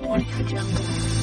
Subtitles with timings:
[0.00, 1.17] 我可真。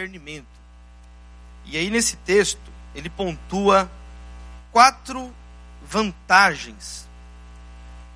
[0.00, 0.46] Discernimento.
[1.66, 2.60] E aí nesse texto,
[2.94, 3.90] ele pontua
[4.72, 5.34] quatro
[5.86, 7.06] vantagens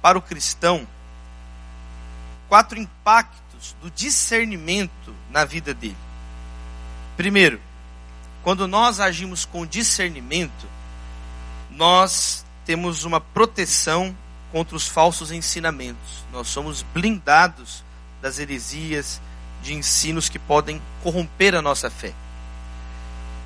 [0.00, 0.86] para o cristão,
[2.48, 5.96] quatro impactos do discernimento na vida dele.
[7.16, 7.60] Primeiro,
[8.42, 10.68] quando nós agimos com discernimento,
[11.70, 14.16] nós temos uma proteção
[14.52, 16.24] contra os falsos ensinamentos.
[16.32, 17.82] Nós somos blindados
[18.20, 19.20] das heresias,
[19.64, 22.12] de ensinos que podem corromper a nossa fé.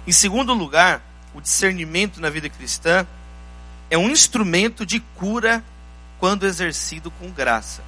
[0.05, 1.01] Em segundo lugar,
[1.33, 3.07] o discernimento na vida cristã
[3.89, 5.63] é um instrumento de cura
[6.19, 7.83] quando exercido com graça.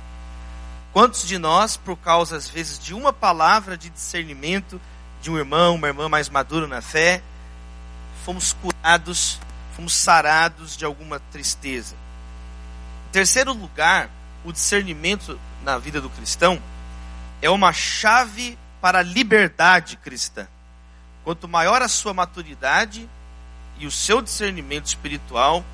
[0.93, 4.81] Quantos de nós, por causa às vezes de uma palavra de discernimento
[5.21, 7.21] de um irmão, uma irmã mais madura na fé,
[8.25, 9.41] fomos curados,
[9.75, 11.97] fomos sarados de alguma tristeza?
[13.09, 14.09] Em terceiro lugar,
[14.45, 16.61] o discernimento na vida do cristão
[17.43, 20.47] é uma chave para a liberdade cristã.
[21.25, 23.09] Quanto maior a sua maturidade
[23.79, 25.65] e o seu discernimento espiritual,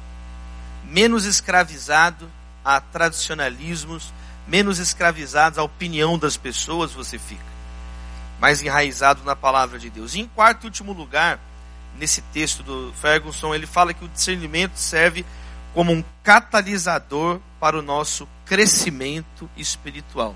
[0.84, 2.30] menos escravizado
[2.64, 4.12] a tradicionalismos,
[4.46, 7.56] menos escravizado à opinião das pessoas você fica.
[8.40, 10.14] Mais enraizado na palavra de Deus.
[10.14, 11.38] E em quarto e último lugar,
[11.98, 15.24] nesse texto do Ferguson, ele fala que o discernimento serve
[15.72, 20.34] como um catalisador para o nosso crescimento espiritual.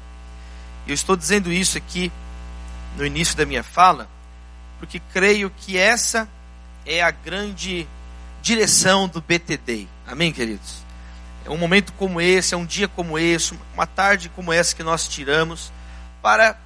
[0.91, 2.11] Eu estou dizendo isso aqui
[2.97, 4.09] no início da minha fala,
[4.81, 6.29] porque creio que essa
[6.85, 7.87] é a grande
[8.43, 9.87] direção do BTD.
[10.05, 10.83] Amém, queridos?
[11.47, 14.83] É um momento como esse, é um dia como esse, uma tarde como essa que
[14.83, 15.73] nós tiramos
[16.21, 16.59] para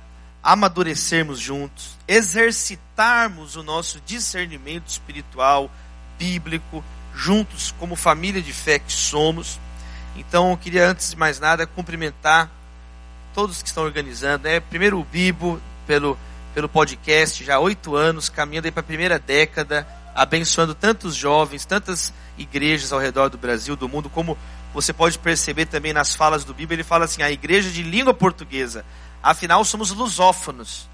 [0.43, 5.71] amadurecermos juntos, exercitarmos o nosso discernimento espiritual,
[6.19, 6.83] bíblico,
[7.15, 9.61] juntos como família de fé que somos.
[10.17, 12.51] Então, eu queria antes de mais nada cumprimentar
[13.35, 14.61] todos que estão organizando, né?
[14.61, 16.17] Primeiro o Bibo, pelo,
[16.55, 22.15] pelo podcast, já há oito anos, caminhando para a primeira década, abençoando tantos jovens, tantas
[22.39, 24.39] igrejas ao redor do Brasil, do mundo, como
[24.73, 28.15] você pode perceber também nas falas do Bibo, ele fala assim, a igreja de língua
[28.15, 28.85] portuguesa,
[29.21, 30.89] afinal somos lusófonos.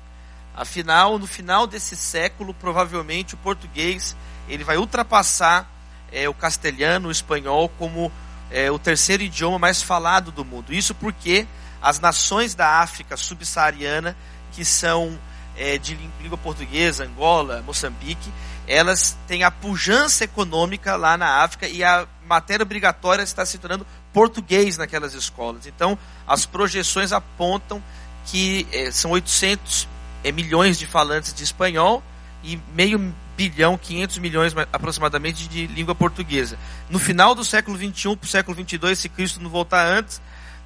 [0.57, 4.17] Afinal, no final desse século, provavelmente o português
[4.49, 5.71] ele vai ultrapassar
[6.11, 8.11] é, o castelhano, o espanhol, como
[8.51, 10.73] é, o terceiro idioma mais falado do mundo.
[10.73, 11.47] Isso porque
[11.81, 14.17] as nações da África subsaariana,
[14.53, 15.19] que são
[15.57, 18.33] é, de língua portuguesa, Angola, Moçambique,
[18.67, 23.87] elas têm a pujança econômica lá na África e a matéria obrigatória está se tornando
[24.13, 25.67] português naquelas escolas.
[25.67, 27.83] Então, as projeções apontam
[28.27, 29.89] que é, são 800
[30.23, 32.03] é, milhões de falantes de espanhol
[32.45, 36.59] e meio bilhão, 500 milhões aproximadamente de língua portuguesa.
[36.89, 40.21] No final do século 21 para o século 22, se Cristo não voltar antes,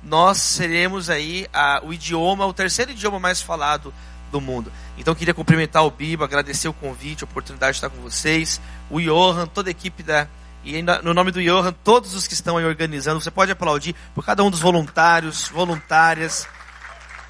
[0.04, 3.92] nós seremos aí a, o idioma, o terceiro idioma mais falado
[4.30, 4.70] do mundo.
[4.98, 8.60] Então queria cumprimentar o Biba, agradecer o convite, a oportunidade de estar com vocês,
[8.90, 10.26] o Johan, toda a equipe da
[10.64, 14.24] e no nome do Johan, todos os que estão aí organizando, você pode aplaudir por
[14.24, 16.48] cada um dos voluntários, voluntárias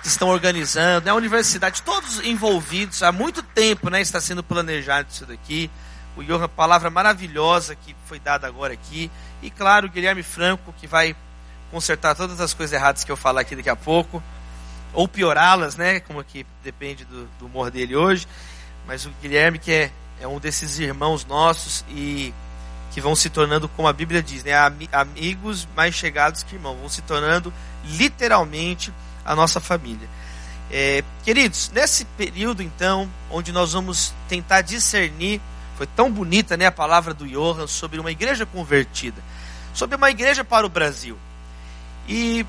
[0.00, 5.08] que estão organizando, né, a universidade, todos envolvidos, há muito tempo, né, está sendo planejado
[5.10, 5.68] isso daqui.
[6.16, 9.10] O Johan, palavra maravilhosa que foi dada agora aqui.
[9.42, 11.16] E claro, o Guilherme Franco, que vai
[11.74, 14.22] consertar todas as coisas erradas que eu falar aqui daqui a pouco,
[14.92, 15.98] ou piorá-las, né?
[15.98, 18.28] Como que depende do, do, humor dele hoje.
[18.86, 19.90] Mas o Guilherme, que é,
[20.20, 22.32] é um desses irmãos nossos e
[22.92, 24.52] que vão se tornando, como a Bíblia diz, né?
[24.92, 27.52] amigos mais chegados que irmãos, vão se tornando
[27.84, 28.94] literalmente
[29.24, 30.08] a nossa família.
[30.70, 35.40] É, queridos, nesse período então, onde nós vamos tentar discernir,
[35.76, 39.20] foi tão bonita né, a palavra do Johan sobre uma igreja convertida,
[39.74, 41.18] sobre uma igreja para o Brasil.
[42.08, 42.44] E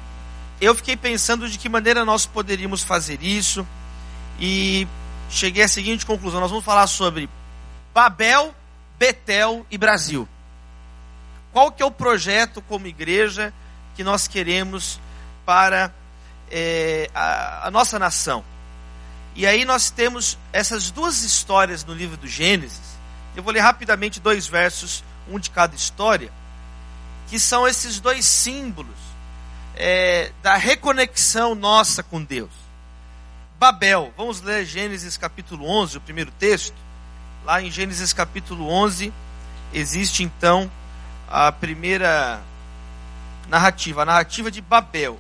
[0.60, 3.66] eu fiquei pensando de que maneira nós poderíamos fazer isso.
[4.40, 4.88] E
[5.30, 7.30] cheguei à seguinte conclusão: nós vamos falar sobre
[7.94, 8.54] Babel,
[8.98, 10.28] Betel e Brasil.
[11.52, 13.54] Qual que é o projeto como igreja
[13.96, 15.00] que nós queremos
[15.46, 15.94] para
[16.52, 18.44] é, a, a nossa nação?
[19.36, 22.96] E aí nós temos essas duas histórias no livro do Gênesis
[23.36, 26.32] Eu vou ler rapidamente dois versos, um de cada história,
[27.28, 29.05] que são esses dois símbolos
[29.76, 32.52] é, da reconexão nossa com Deus.
[33.60, 36.76] Babel, vamos ler Gênesis capítulo 11, o primeiro texto.
[37.44, 39.14] Lá em Gênesis capítulo 11,
[39.74, 40.70] existe então
[41.28, 42.42] a primeira
[43.48, 45.20] narrativa, a narrativa de Babel.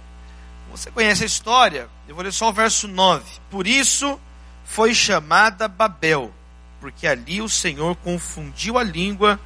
[0.72, 1.88] Você conhece a história?
[2.08, 3.24] Eu vou ler só o verso 9.
[3.50, 4.20] Por isso
[4.66, 6.34] foi chamada Babel,
[6.82, 9.40] porque ali o Senhor confundiu a língua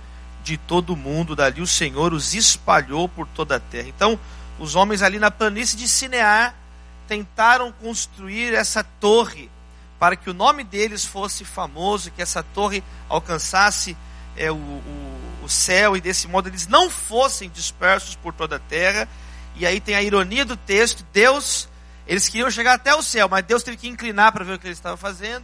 [0.43, 3.87] de todo mundo, dali o Senhor os espalhou por toda a terra.
[3.89, 4.17] Então,
[4.59, 6.53] os homens ali na planície de Sinear
[7.07, 9.49] tentaram construir essa torre
[9.97, 13.97] para que o nome deles fosse famoso, que essa torre alcançasse
[14.37, 18.59] é, o, o, o céu e desse modo eles não fossem dispersos por toda a
[18.59, 19.07] terra.
[19.55, 21.67] E aí tem a ironia do texto: Deus,
[22.07, 24.67] eles queriam chegar até o céu, mas Deus teve que inclinar para ver o que
[24.67, 25.43] eles estavam fazendo.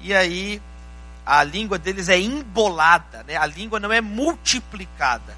[0.00, 0.62] E aí
[1.26, 3.36] a língua deles é embolada, né?
[3.36, 5.36] a língua não é multiplicada.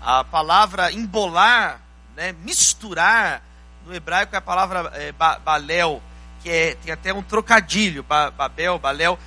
[0.00, 1.80] A palavra embolar,
[2.22, 2.32] né?
[2.44, 3.42] misturar,
[3.84, 6.00] no hebraico é a palavra é, balel,
[6.40, 9.18] que é, tem até um trocadilho, Babel, Balel.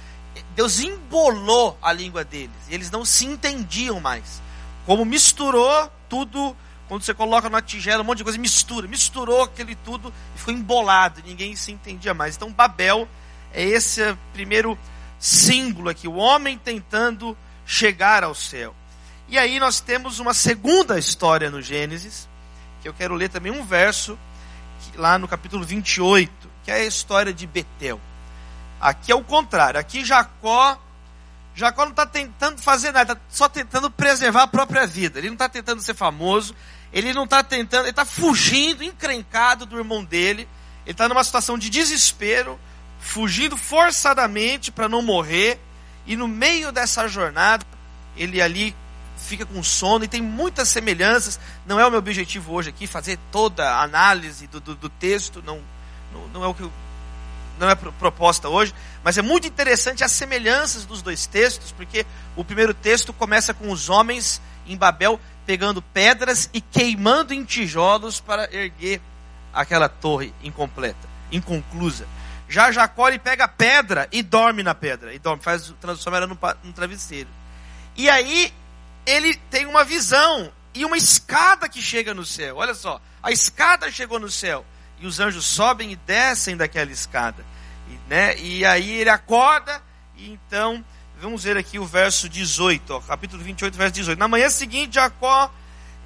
[0.55, 4.41] Deus embolou a língua deles, e eles não se entendiam mais.
[4.85, 6.55] Como misturou tudo,
[6.87, 10.53] quando você coloca numa tigela um monte de coisa, mistura, misturou aquele tudo e ficou
[10.53, 12.37] embolado, ninguém se entendia mais.
[12.37, 13.09] Então Babel
[13.51, 14.01] é esse
[14.31, 14.77] primeiro
[15.19, 18.73] símbolo aqui, o homem tentando chegar ao céu.
[19.27, 22.29] E aí nós temos uma segunda história no Gênesis,
[22.85, 24.17] eu quero ler também um verso,
[24.95, 26.31] lá no capítulo 28,
[26.63, 27.99] que é a história de Betel.
[28.79, 30.79] Aqui é o contrário, aqui Jacó,
[31.55, 35.17] Jacó não está tentando fazer nada, está só tentando preservar a própria vida.
[35.17, 36.55] Ele não está tentando ser famoso,
[36.93, 40.47] ele não está tentando, ele está fugindo, encrencado do irmão dele,
[40.85, 42.59] ele está numa situação de desespero,
[42.99, 45.59] fugindo forçadamente para não morrer,
[46.05, 47.65] e no meio dessa jornada,
[48.15, 48.75] ele ali
[49.25, 51.39] fica com sono e tem muitas semelhanças.
[51.65, 55.43] Não é o meu objetivo hoje aqui fazer toda a análise do, do, do texto,
[55.45, 55.61] não,
[56.13, 56.71] não, não, é o que eu,
[57.59, 58.73] não é proposta hoje,
[59.03, 62.05] mas é muito interessante as semelhanças dos dois textos, porque
[62.35, 68.19] o primeiro texto começa com os homens em Babel pegando pedras e queimando em tijolos
[68.19, 69.01] para erguer
[69.53, 72.07] aquela torre incompleta, inconclusa.
[72.47, 75.13] Já Jacó ele pega pedra e dorme na pedra.
[75.13, 77.29] E dorme, faz transforma ela num, travesseiro.
[77.95, 78.53] E aí
[79.05, 82.57] ele tem uma visão e uma escada que chega no céu.
[82.57, 84.65] Olha só, a escada chegou no céu.
[84.99, 87.45] E os anjos sobem e descem daquela escada.
[87.89, 89.81] E, né, e aí ele acorda,
[90.15, 90.83] e então,
[91.19, 94.17] vamos ver aqui o verso 18, ó, capítulo 28, verso 18.
[94.17, 95.51] Na manhã seguinte, Jacó,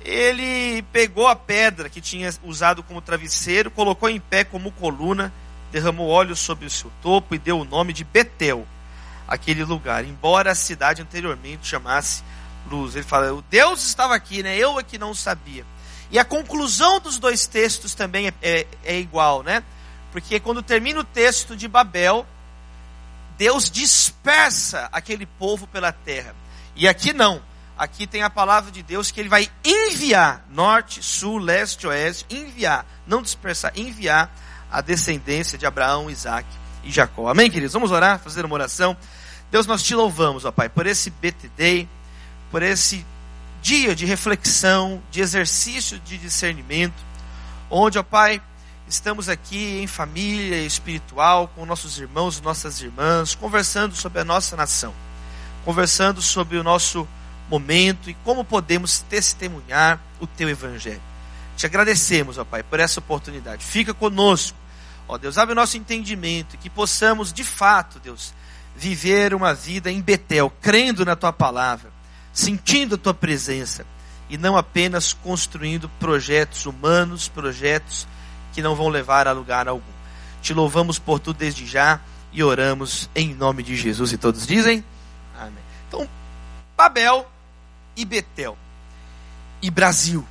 [0.01, 5.31] ele pegou a pedra que tinha usado como travesseiro, colocou em pé como coluna
[5.71, 8.67] derramou óleo sobre o seu topo e deu o nome de Betel,
[9.27, 12.23] aquele lugar, embora a cidade anteriormente chamasse
[12.69, 12.95] Luz.
[12.95, 14.57] Ele fala, o Deus estava aqui, né?
[14.57, 15.65] Eu é que não sabia.
[16.11, 19.63] E a conclusão dos dois textos também é, é, é igual, né?
[20.11, 22.25] Porque quando termina o texto de Babel,
[23.37, 26.35] Deus dispersa aquele povo pela terra.
[26.75, 27.41] E aqui não.
[27.77, 32.85] Aqui tem a palavra de Deus que ele vai enviar, norte, sul, leste, oeste, enviar,
[33.07, 34.29] não dispersar, enviar
[34.69, 36.45] a descendência de Abraão, Isaac
[36.83, 37.29] e Jacó.
[37.29, 37.73] Amém, queridos?
[37.73, 38.97] Vamos orar, fazer uma oração.
[39.49, 41.87] Deus, nós te louvamos, ó Pai, por esse BTD,
[42.51, 43.05] por esse
[43.61, 46.95] dia de reflexão, de exercício de discernimento,
[47.69, 48.41] onde, ó Pai,
[48.87, 54.55] estamos aqui em família espiritual, com nossos irmãos e nossas irmãs, conversando sobre a nossa
[54.55, 54.93] nação,
[55.63, 57.07] conversando sobre o nosso
[57.49, 61.01] momento e como podemos testemunhar o Teu Evangelho.
[61.57, 63.65] Te agradecemos, ó Pai, por essa oportunidade.
[63.65, 64.57] Fica conosco,
[65.07, 68.33] ó Deus, abre o nosso entendimento, que possamos, de fato, Deus,
[68.75, 71.91] viver uma vida em Betel, crendo na Tua palavra,
[72.33, 73.85] sentindo a Tua presença,
[74.29, 78.07] e não apenas construindo projetos humanos, projetos
[78.53, 79.99] que não vão levar a lugar algum.
[80.41, 81.99] Te louvamos por tudo desde já
[82.31, 84.11] e oramos em nome de Jesus.
[84.11, 84.83] E todos dizem
[85.37, 85.63] Amém.
[85.87, 86.07] Então,
[86.77, 87.29] Babel
[87.95, 88.57] e Betel
[89.61, 90.25] e Brasil.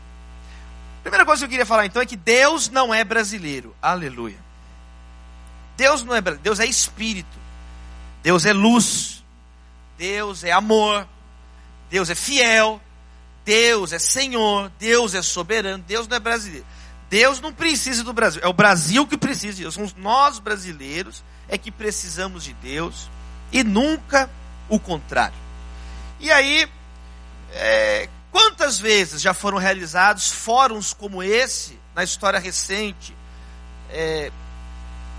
[1.03, 3.75] Primeira coisa que eu queria falar então é que Deus não é brasileiro.
[3.81, 4.39] Aleluia.
[5.77, 7.39] Deus não é Deus é espírito.
[8.23, 9.25] Deus é luz.
[9.97, 11.09] Deus é amor.
[11.91, 12.81] Deus é fiel.
[13.45, 14.71] Deus é Senhor.
[14.79, 15.83] Deus é soberano.
[15.87, 16.67] Deus não é brasileiro.
[17.11, 18.41] Deus não precisa do Brasil.
[18.45, 19.75] É o Brasil que precisa de Deus.
[19.75, 23.09] Somos nós brasileiros é que precisamos de Deus
[23.51, 24.29] e nunca
[24.69, 25.37] o contrário.
[26.21, 26.69] E aí,
[27.53, 33.17] é, Quantas vezes já foram realizados fóruns como esse na história recente?
[33.91, 34.31] É,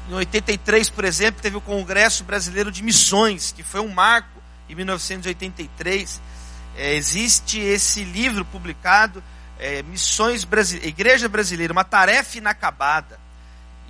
[0.10, 4.76] em 83, por exemplo, teve o Congresso Brasileiro de Missões, que foi um marco em
[4.76, 6.22] 1983,
[6.80, 9.22] é, existe esse livro publicado,
[9.60, 10.88] é, Missões Brasile...
[10.88, 13.20] Igreja Brasileira, uma tarefa inacabada.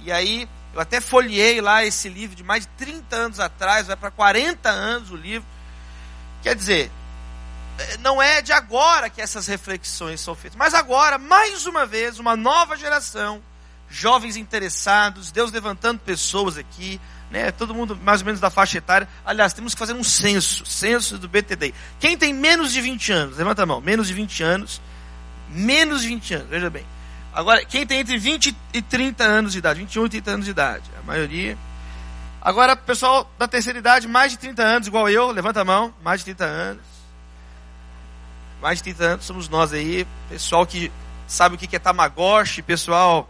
[0.02, 3.96] E aí, eu até folhei lá esse livro de mais de 30 anos atrás, vai
[3.96, 5.48] para 40 anos o livro.
[6.42, 6.92] Quer dizer,
[7.78, 12.18] é, não é de agora que essas reflexões são feitas, mas agora, mais uma vez,
[12.18, 13.40] uma nova geração,
[13.88, 17.00] jovens interessados, Deus levantando pessoas aqui,
[17.32, 19.08] né, todo mundo mais ou menos da faixa etária.
[19.24, 21.74] Aliás, temos que fazer um censo, censo do BTD.
[22.00, 23.38] Quem tem menos de 20 anos?
[23.38, 23.82] Levanta a mão.
[23.82, 24.82] Menos de 20 anos.
[25.50, 26.86] Menos de 20 anos, veja bem.
[27.34, 29.80] Agora, quem tem entre 20 e 30 anos de idade?
[29.80, 30.84] 21 e 30 anos de idade.
[31.00, 31.58] A maioria.
[32.42, 35.94] Agora, pessoal da terceira idade, mais de 30 anos, igual eu, levanta a mão.
[36.04, 36.84] Mais de 30 anos.
[38.62, 40.08] Mais de 30 anos somos nós aí.
[40.30, 40.92] Pessoal que
[41.28, 43.30] sabe o que é Tamagotchi, pessoal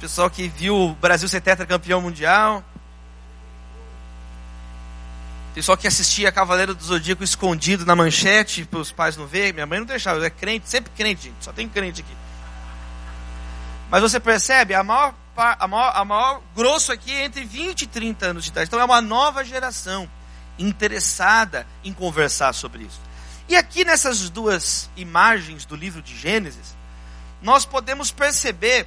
[0.00, 2.62] Pessoal que viu o Brasil ser tetracampeão mundial.
[5.54, 9.54] Pessoal que assistia Cavaleiro do Zodíaco escondido na manchete para os pais não verem.
[9.54, 11.36] Minha mãe não deixava, é crente, sempre crente, gente.
[11.40, 12.16] Só tem crente aqui.
[13.90, 17.86] Mas você percebe, a maior, a maior, a maior grosso aqui é entre 20 e
[17.86, 18.68] 30 anos de idade.
[18.68, 20.06] Então é uma nova geração
[20.58, 23.00] interessada em conversar sobre isso.
[23.48, 26.76] E aqui nessas duas imagens do livro de Gênesis,
[27.40, 28.86] nós podemos perceber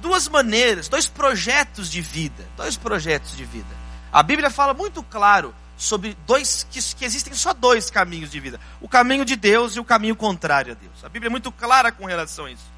[0.00, 2.46] duas maneiras, dois projetos de vida.
[2.56, 3.68] Dois projetos de vida.
[4.12, 8.60] A Bíblia fala muito claro sobre dois, que, que, existem só dois caminhos de vida:
[8.80, 11.04] o caminho de Deus e o caminho contrário a Deus.
[11.04, 12.70] A Bíblia é muito clara com relação a isso.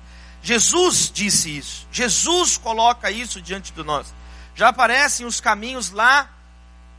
[0.43, 1.87] Jesus disse isso.
[1.91, 4.13] Jesus coloca isso diante de nós.
[4.55, 6.29] Já aparecem os caminhos lá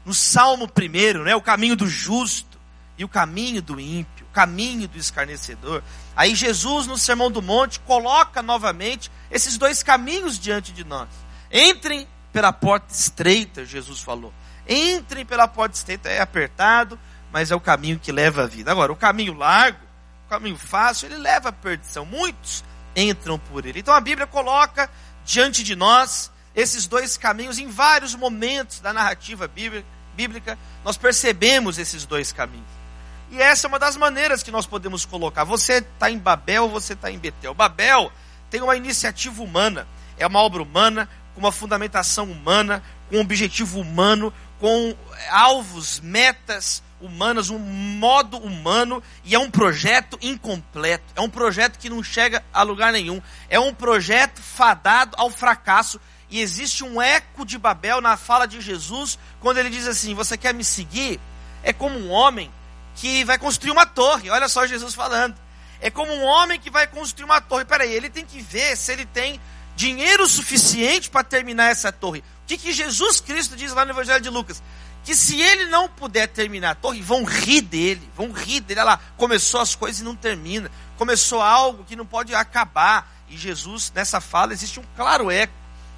[0.05, 1.35] no Salmo primeiro, né?
[1.35, 2.57] O caminho do justo
[2.97, 5.83] e o caminho do ímpio, caminho do escarnecedor.
[6.15, 11.07] Aí Jesus, no Sermão do Monte, coloca novamente esses dois caminhos diante de nós.
[11.51, 14.33] Entrem pela porta estreita, Jesus falou.
[14.67, 16.99] Entrem pela porta estreita, é apertado,
[17.31, 18.71] mas é o caminho que leva à vida.
[18.71, 19.79] Agora, o caminho largo,
[20.25, 22.05] o caminho fácil, ele leva à perdição.
[22.05, 22.63] Muitos
[22.95, 23.79] entram por ele.
[23.79, 24.89] Então a Bíblia coloca
[25.25, 30.57] diante de nós esses dois caminhos em vários momentos da narrativa bíblica.
[30.83, 32.82] Nós percebemos esses dois caminhos.
[33.33, 35.43] E essa é uma das maneiras que nós podemos colocar.
[35.43, 37.55] Você está em Babel, você está em Betel.
[37.55, 38.11] Babel
[38.47, 39.87] tem uma iniciativa humana,
[40.19, 44.95] é uma obra humana, com uma fundamentação humana, com um objetivo humano, com
[45.31, 51.03] alvos, metas humanas, um modo humano, e é um projeto incompleto.
[51.15, 53.19] É um projeto que não chega a lugar nenhum.
[53.49, 55.99] É um projeto fadado ao fracasso.
[56.29, 60.37] E existe um eco de Babel na fala de Jesus, quando ele diz assim: Você
[60.37, 61.19] quer me seguir?
[61.63, 62.51] É como um homem
[62.95, 64.29] que vai construir uma torre.
[64.29, 65.35] Olha só Jesus falando.
[65.81, 67.65] É como um homem que vai construir uma torre.
[67.65, 69.39] Peraí, ele tem que ver se ele tem
[69.75, 72.19] dinheiro suficiente para terminar essa torre.
[72.19, 74.61] O que, que Jesus Cristo diz lá no Evangelho de Lucas?
[75.03, 78.79] Que se ele não puder terminar a torre, vão rir dele, vão rir dele.
[78.79, 80.71] Olha lá, começou as coisas e não termina.
[80.97, 83.11] Começou algo que não pode acabar.
[83.27, 85.53] E Jesus, nessa fala, existe um claro eco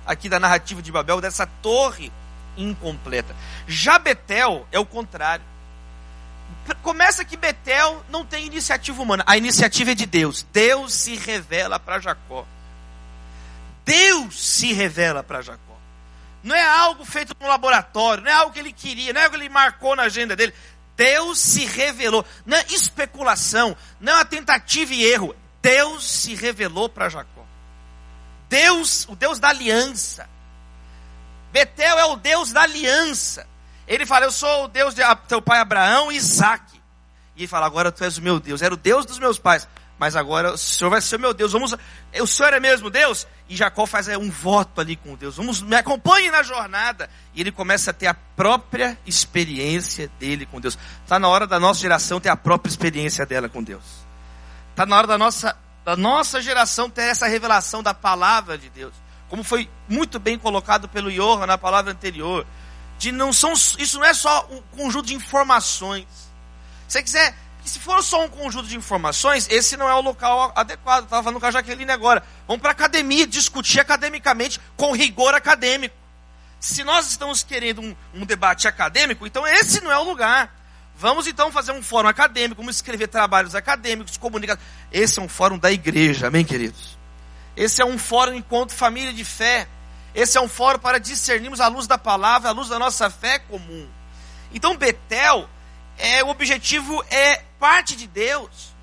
[0.05, 2.11] aqui da narrativa de Babel, dessa torre
[2.57, 3.35] incompleta.
[3.67, 5.43] Já Betel é o contrário.
[6.81, 9.23] Começa que Betel não tem iniciativa humana.
[9.27, 10.45] A iniciativa é de Deus.
[10.51, 12.45] Deus se revela para Jacó.
[13.83, 15.59] Deus se revela para Jacó.
[16.41, 19.35] Não é algo feito no laboratório, não é algo que ele queria, não é algo
[19.35, 20.53] que ele marcou na agenda dele.
[20.95, 22.25] Deus se revelou.
[22.45, 25.35] Não é especulação, não é uma tentativa e erro.
[25.61, 27.45] Deus se revelou para Jacó.
[28.47, 30.29] Deus, o Deus da aliança.
[31.51, 33.47] Betel é o Deus da aliança.
[33.87, 36.63] Ele fala: Eu sou o Deus de teu pai Abraão e Isaac.
[37.35, 38.61] E ele fala: Agora tu és o meu Deus.
[38.61, 39.67] Era o Deus dos meus pais.
[39.97, 41.53] Mas agora o Senhor vai ser o meu Deus.
[41.53, 41.73] Vamos,
[42.19, 43.25] o Senhor é mesmo Deus?
[43.47, 45.37] E Jacó faz um voto ali com Deus.
[45.37, 47.09] Vamos, me acompanhe na jornada.
[47.33, 50.77] E ele começa a ter a própria experiência dele com Deus.
[51.01, 53.83] Está na hora da nossa geração ter a própria experiência dela com Deus.
[54.71, 58.93] Está na hora da nossa, da nossa geração ter essa revelação da palavra de Deus.
[59.29, 62.45] Como foi muito bem colocado pelo Johan na palavra anterior
[62.97, 66.07] de não são, isso não é só um conjunto de informações.
[66.87, 70.53] Se você quiser, se for só um conjunto de informações, esse não é o local
[70.55, 71.05] adequado.
[71.05, 72.23] Estava falando com a Jaqueline agora.
[72.47, 75.95] Vamos para a academia, discutir academicamente, com rigor acadêmico.
[76.59, 80.55] Se nós estamos querendo um, um debate acadêmico, então esse não é o lugar.
[80.97, 84.57] Vamos então fazer um fórum acadêmico, vamos escrever trabalhos acadêmicos, comunicar.
[84.91, 86.97] Esse é um fórum da igreja, amém, queridos?
[87.55, 89.67] Esse é um fórum enquanto família de fé.
[90.15, 93.37] Esse é um fórum para discernirmos a luz da palavra, a luz da nossa fé
[93.37, 93.85] comum.
[94.53, 95.49] Então Betel,
[95.97, 98.73] é, o objetivo é parte de Deus.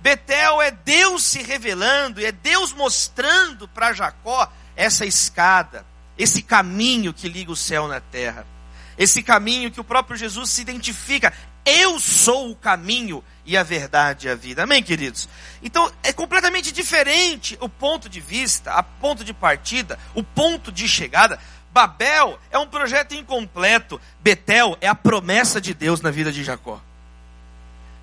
[0.00, 5.84] Betel é Deus se revelando, é Deus mostrando para Jacó essa escada,
[6.16, 8.46] esse caminho que liga o céu na terra.
[8.96, 11.32] Esse caminho que o próprio Jesus se identifica.
[11.64, 14.64] Eu sou o caminho e a verdade e a vida.
[14.64, 15.28] Amém, queridos?
[15.62, 20.88] Então, é completamente diferente o ponto de vista, a ponto de partida, o ponto de
[20.88, 21.38] chegada.
[21.72, 24.00] Babel é um projeto incompleto.
[24.20, 26.80] Betel é a promessa de Deus na vida de Jacó.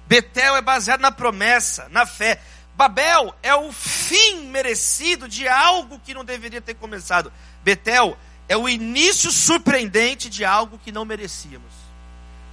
[0.07, 2.39] Betel é baseado na promessa, na fé.
[2.75, 7.31] Babel é o fim merecido de algo que não deveria ter começado.
[7.63, 11.71] Betel é o início surpreendente de algo que não merecíamos,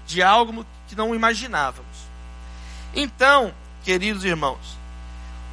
[0.06, 1.89] de algo que não imaginávamos.
[2.94, 4.78] Então, queridos irmãos,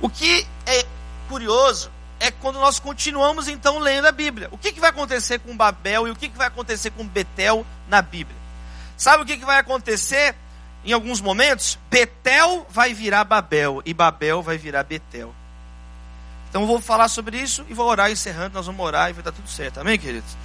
[0.01, 0.85] o que é
[1.29, 4.49] curioso é quando nós continuamos então lendo a Bíblia.
[4.51, 7.65] O que, que vai acontecer com Babel e o que, que vai acontecer com Betel
[7.87, 8.37] na Bíblia?
[8.95, 10.35] Sabe o que, que vai acontecer?
[10.87, 15.35] em alguns momentos, Betel vai virar Babel e Babel vai virar Betel.
[16.49, 19.21] Então eu vou falar sobre isso e vou orar encerrando, nós vamos orar e vai
[19.21, 19.81] dar tudo certo.
[19.81, 20.37] Amém, queridos?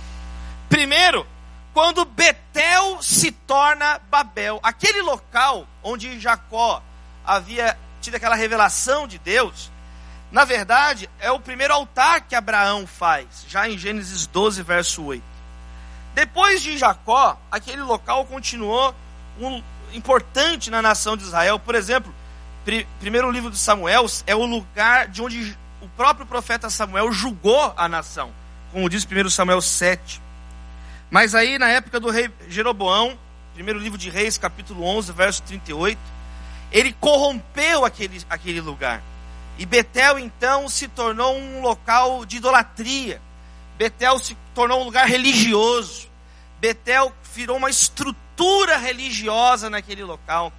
[0.68, 1.24] Primeiro,
[1.72, 6.82] quando Betel se torna Babel, aquele local onde Jacó
[7.24, 9.70] havia tido aquela revelação de Deus,
[10.30, 15.22] na verdade, é o primeiro altar que Abraão faz, já em Gênesis 12, verso 8.
[16.14, 18.94] Depois de Jacó, aquele local continuou
[19.38, 19.62] um,
[19.92, 21.58] importante na nação de Israel.
[21.58, 22.14] Por exemplo,
[22.64, 27.72] pr primeiro livro de Samuel é o lugar de onde o próprio profeta Samuel julgou
[27.76, 28.30] a nação,
[28.72, 30.20] como diz 1 Samuel 7.
[31.12, 33.18] Mas aí, na época do rei Jeroboão,
[33.52, 35.98] primeiro livro de Reis, capítulo 11, verso 38,
[36.72, 39.02] ele corrompeu aquele, aquele lugar.
[39.58, 43.20] E Betel, então, se tornou um local de idolatria.
[43.76, 46.08] Betel se tornou um lugar religioso.
[46.58, 50.50] Betel virou uma estrutura religiosa naquele local.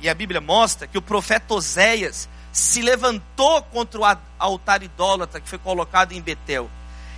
[0.00, 5.50] E a Bíblia mostra que o profeta Oséias se levantou contra o altar idólatra que
[5.50, 6.70] foi colocado em Betel.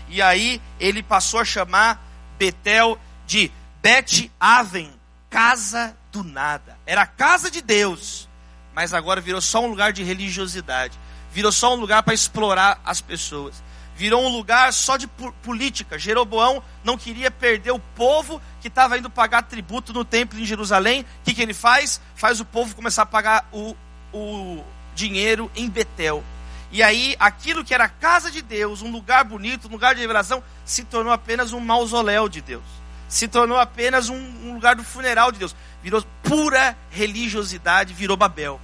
[0.08, 2.09] E aí ele passou a chamar
[2.40, 4.90] Betel de Bet Aven,
[5.28, 6.78] casa do nada.
[6.86, 8.26] Era a casa de Deus,
[8.74, 10.98] mas agora virou só um lugar de religiosidade.
[11.30, 13.62] Virou só um lugar para explorar as pessoas
[14.00, 15.06] virou um lugar só de
[15.42, 15.98] política.
[15.98, 21.02] Jeroboão não queria perder o povo que estava indo pagar tributo no templo em Jerusalém.
[21.02, 22.00] O que, que ele faz?
[22.14, 23.76] Faz o povo começar a pagar o,
[24.10, 24.64] o
[24.94, 26.24] dinheiro em Betel.
[26.72, 30.00] E aí, aquilo que era a casa de Deus, um lugar bonito, um lugar de
[30.00, 32.64] revelação, se tornou apenas um mausoléu de Deus.
[33.08, 35.56] Se tornou apenas um, um lugar do funeral de Deus.
[35.82, 38.60] Virou pura religiosidade, virou Babel.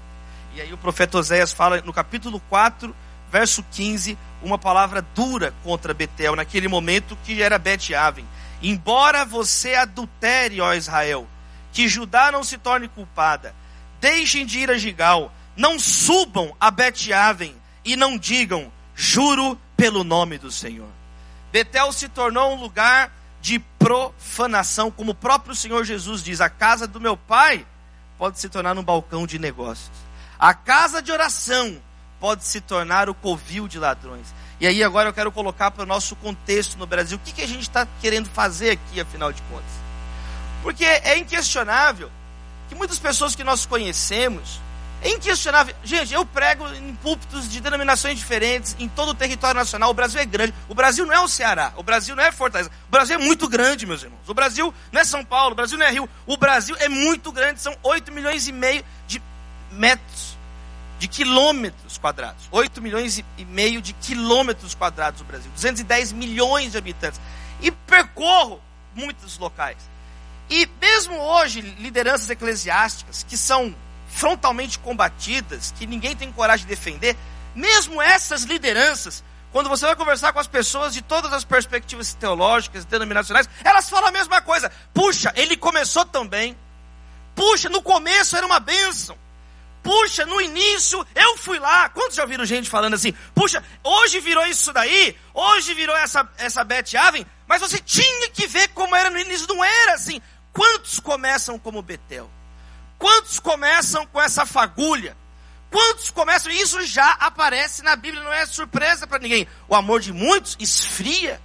[0.54, 2.94] E aí o profeta Oséias fala no capítulo 4,
[3.30, 8.24] verso 15, uma palavra dura contra Betel, naquele momento que era Bet-Aven.
[8.62, 11.26] Embora você adultere, ó Israel,
[11.72, 13.52] que Judá não se torne culpada,
[14.00, 17.54] deixem de ir a Gigal, não subam a Bet-Aven
[17.86, 20.88] e não digam, juro pelo nome do Senhor.
[21.52, 26.86] Betel se tornou um lugar de profanação, como o próprio Senhor Jesus diz: a casa
[26.86, 27.64] do meu pai
[28.18, 29.96] pode se tornar um balcão de negócios.
[30.38, 31.80] A casa de oração
[32.18, 34.34] pode se tornar o covil de ladrões.
[34.58, 37.16] E aí agora eu quero colocar para o nosso contexto no Brasil.
[37.16, 39.70] O que, que a gente está querendo fazer aqui, afinal de contas?
[40.62, 42.10] Porque é inquestionável
[42.68, 44.60] que muitas pessoas que nós conhecemos,
[45.02, 45.74] é inquestionável.
[45.84, 49.90] Gente, eu prego em púlpitos de denominações diferentes, em todo o território nacional.
[49.90, 50.54] O Brasil é grande.
[50.68, 51.72] O Brasil não é o Ceará.
[51.76, 52.70] O Brasil não é Fortaleza.
[52.88, 54.28] O Brasil é muito grande, meus irmãos.
[54.28, 55.52] O Brasil não é São Paulo.
[55.52, 56.08] O Brasil não é Rio.
[56.26, 57.60] O Brasil é muito grande.
[57.60, 59.22] São 8 milhões e meio de
[59.70, 60.36] metros
[60.98, 62.48] de quilômetros quadrados.
[62.50, 65.50] 8 milhões e meio de quilômetros quadrados no Brasil.
[65.52, 67.20] 210 milhões de habitantes.
[67.60, 68.60] E percorro
[68.94, 69.76] muitos locais.
[70.48, 73.74] E mesmo hoje, lideranças eclesiásticas que são
[74.16, 77.14] frontalmente combatidas, que ninguém tem coragem de defender,
[77.54, 82.84] mesmo essas lideranças, quando você vai conversar com as pessoas de todas as perspectivas teológicas,
[82.86, 84.72] denominacionais, elas falam a mesma coisa.
[84.92, 86.56] Puxa, ele começou tão bem.
[87.34, 89.16] Puxa, no começo era uma bênção.
[89.82, 91.88] Puxa, no início eu fui lá.
[91.90, 93.12] Quantos já ouviram gente falando assim?
[93.34, 98.46] Puxa, hoje virou isso daí, hoje virou essa, essa Beth Aven, mas você tinha que
[98.46, 100.20] ver como era no início, não era assim.
[100.52, 102.30] Quantos começam como Betel?
[102.98, 105.16] Quantos começam com essa fagulha?
[105.70, 106.50] Quantos começam?
[106.50, 109.46] Isso já aparece na Bíblia, não é surpresa para ninguém.
[109.68, 111.40] O amor de muitos esfria.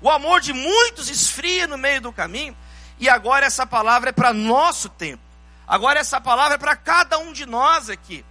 [0.00, 2.56] O amor de muitos esfria no meio do caminho.
[2.98, 5.22] E agora essa palavra é para nosso tempo.
[5.70, 8.24] Agora, essa palavra é para cada um de nós aqui.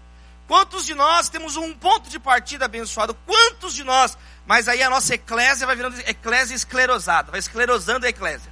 [0.45, 3.15] Quantos de nós temos um ponto de partida abençoado?
[3.25, 4.17] Quantos de nós?
[4.45, 8.51] Mas aí a nossa eclésia vai virando eclésia esclerosada, vai esclerosando a eclésia.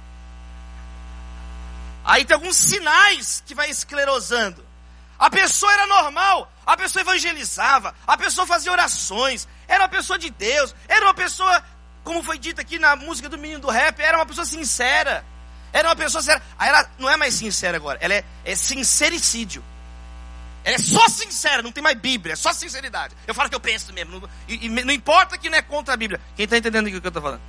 [2.08, 4.64] Aí tem alguns sinais que vai esclerosando.
[5.18, 10.30] A pessoa era normal, a pessoa evangelizava, a pessoa fazia orações, era uma pessoa de
[10.30, 11.62] Deus, era uma pessoa,
[12.02, 15.22] como foi dito aqui na música do menino do rap, era uma pessoa sincera.
[15.70, 16.42] Era uma pessoa séria.
[16.58, 19.62] Aí ela não é mais sincera agora, ela é, é sincericídio.
[20.64, 23.14] Ela é só sincera, não tem mais Bíblia, é só sinceridade.
[23.26, 24.18] Eu falo que eu penso mesmo.
[24.18, 26.18] Não, e, e, não importa que não é contra a Bíblia.
[26.34, 27.42] Quem está entendendo o que eu estou falando?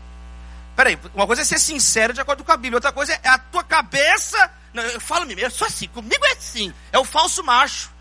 [0.80, 3.38] Peraí, uma coisa é ser sincero de acordo com a Bíblia, outra coisa é a
[3.38, 4.50] tua cabeça.
[4.74, 6.74] Não, eu falo mesmo, eu sou assim, comigo é assim.
[6.90, 7.92] É o falso macho.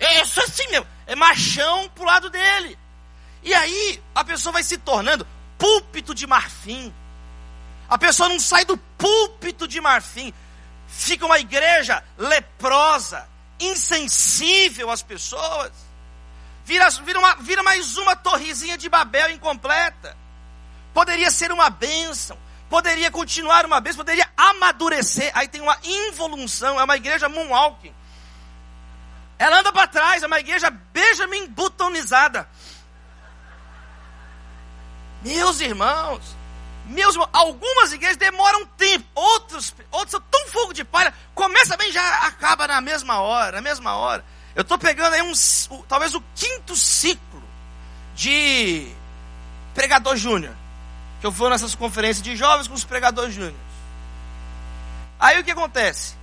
[0.00, 0.86] Eu, eu sou assim mesmo.
[1.06, 2.78] É machão pro lado dele.
[3.42, 5.26] E aí a pessoa vai se tornando
[5.58, 6.94] púlpito de marfim.
[7.90, 10.32] A pessoa não sai do púlpito de marfim.
[10.88, 13.28] Fica uma igreja leprosa,
[13.60, 15.72] insensível às pessoas.
[16.64, 20.21] Vira, vira, uma, vira mais uma torrezinha de Babel incompleta.
[20.92, 25.30] Poderia ser uma bênção, poderia continuar uma bênção, poderia amadurecer.
[25.34, 27.94] Aí tem uma involução, é uma igreja moonwalking.
[29.38, 32.48] Ela anda para trás, é uma igreja Benjamin Buttonizada.
[35.22, 36.36] Meus irmãos,
[36.86, 41.92] meus irmãos, algumas igrejas demoram tempo, outros, outros são tão fogo de palha, começa bem
[41.92, 44.24] já acaba na mesma hora, na mesma hora.
[44.54, 45.32] Eu estou pegando aí um,
[45.88, 47.42] talvez o quinto ciclo
[48.14, 48.92] de
[49.74, 50.54] pregador júnior,
[51.22, 53.56] que eu vou nessas conferências de jovens com os pregadores júniores.
[55.18, 56.14] Aí o que acontece?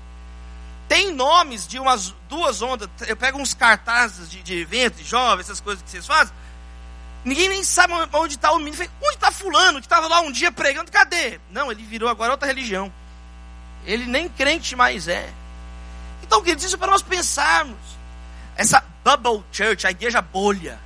[0.88, 5.46] Tem nomes de umas duas ondas, eu pego uns cartazes de, de evento, de jovens,
[5.46, 6.34] essas coisas que vocês fazem,
[7.24, 8.82] Ninguém nem sabe onde está o menino.
[9.02, 10.92] Onde está fulano que estava lá um dia pregando?
[10.92, 11.40] Cadê?
[11.52, 12.92] Não, ele virou agora outra religião.
[13.86, 15.30] Ele nem crente mais é.
[16.24, 17.78] Então, queridos, isso é para nós pensarmos.
[18.56, 20.80] Essa bubble church, a igreja bolha.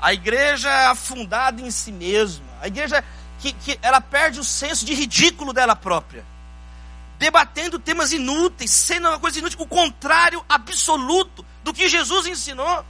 [0.00, 2.47] A igreja afundada em si mesma.
[2.60, 3.04] A igreja
[3.38, 6.24] que, que ela perde o senso de ridículo dela própria.
[7.18, 12.84] Debatendo temas inúteis, sendo uma coisa inútil, o contrário absoluto do que Jesus ensinou.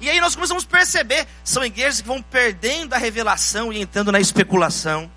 [0.00, 4.12] E aí nós começamos a perceber, são igrejas que vão perdendo a revelação e entrando
[4.12, 5.10] na especulação.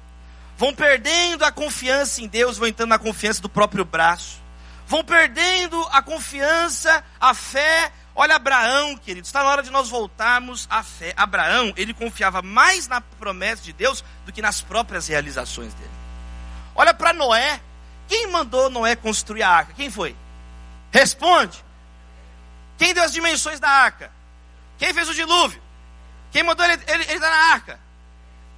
[0.58, 4.42] Vão perdendo a confiança em Deus, vão entrando na confiança do próprio braço.
[4.88, 7.92] Vão perdendo a confiança, a fé.
[8.22, 11.14] Olha Abraão, querido, está na hora de nós voltarmos à fé.
[11.16, 15.90] Abraão, ele confiava mais na promessa de Deus do que nas próprias realizações dele.
[16.76, 17.62] Olha para Noé.
[18.10, 19.74] Quem mandou Noé construir a arca?
[19.74, 20.18] Quem foi?
[20.92, 21.64] Responde.
[22.78, 24.12] Quem deu as dimensões da arca?
[24.78, 25.62] Quem fez o dilúvio?
[26.30, 27.80] Quem mandou ele, ele, ele estar na arca?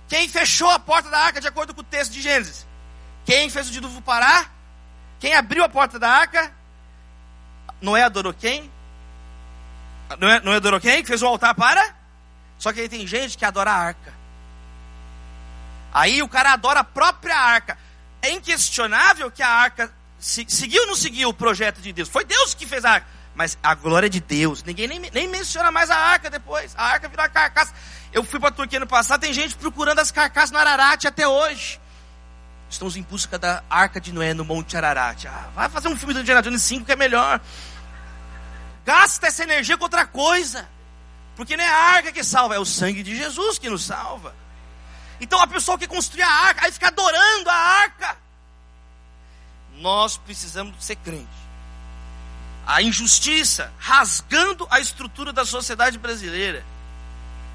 [0.09, 2.65] Quem fechou a porta da arca de acordo com o texto de Gênesis?
[3.23, 4.51] Quem fez o dilúvio parar?
[5.19, 6.51] Quem abriu a porta da arca?
[7.79, 8.71] Noé adorou quem?
[10.17, 11.01] Noé, Noé adorou quem?
[11.01, 11.95] Que fez o altar para?
[12.57, 14.13] Só que aí tem gente que adora a arca.
[15.93, 17.77] Aí o cara adora a própria arca.
[18.21, 22.07] É inquestionável que a arca seguiu ou não seguiu o projeto de Deus.
[22.07, 24.63] Foi Deus que fez a arca mas a glória de Deus.
[24.63, 26.73] Ninguém nem, nem menciona mais a arca depois.
[26.77, 27.73] A arca virou a carcaça.
[28.11, 31.27] Eu fui para a Turquia no passado, tem gente procurando as carcaças no Ararat até
[31.27, 31.79] hoje.
[32.69, 35.25] Estamos em busca da arca de Noé no Monte Ararat.
[35.25, 37.39] Ah, vai fazer um filme do Indiana Jones 5 que é melhor.
[38.85, 40.67] Gasta essa energia com outra coisa.
[41.35, 44.35] Porque não é a arca que salva, é o sangue de Jesus que nos salva.
[45.19, 48.17] Então a pessoa que construir a arca, aí fica adorando a arca.
[49.77, 51.41] Nós precisamos ser crentes
[52.65, 56.63] a injustiça, rasgando a estrutura da sociedade brasileira.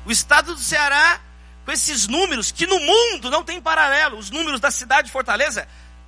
[0.04, 1.20] O estado do Ceará,
[1.64, 5.66] com esses números, que no mundo não tem paralelo, os números da cidade de Fortaleza,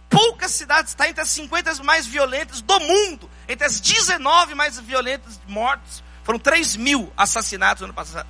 [0.08, 5.40] poucas cidades está entre as 50 mais violentas do mundo, entre as 19 mais violentas
[5.46, 6.02] mortes.
[6.22, 8.28] Foram 3 mil assassinatos no ano passado.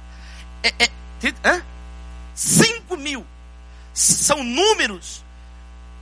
[0.62, 0.90] É, é,
[1.44, 1.62] hã?
[2.34, 3.26] 5 mil.
[3.92, 5.24] São números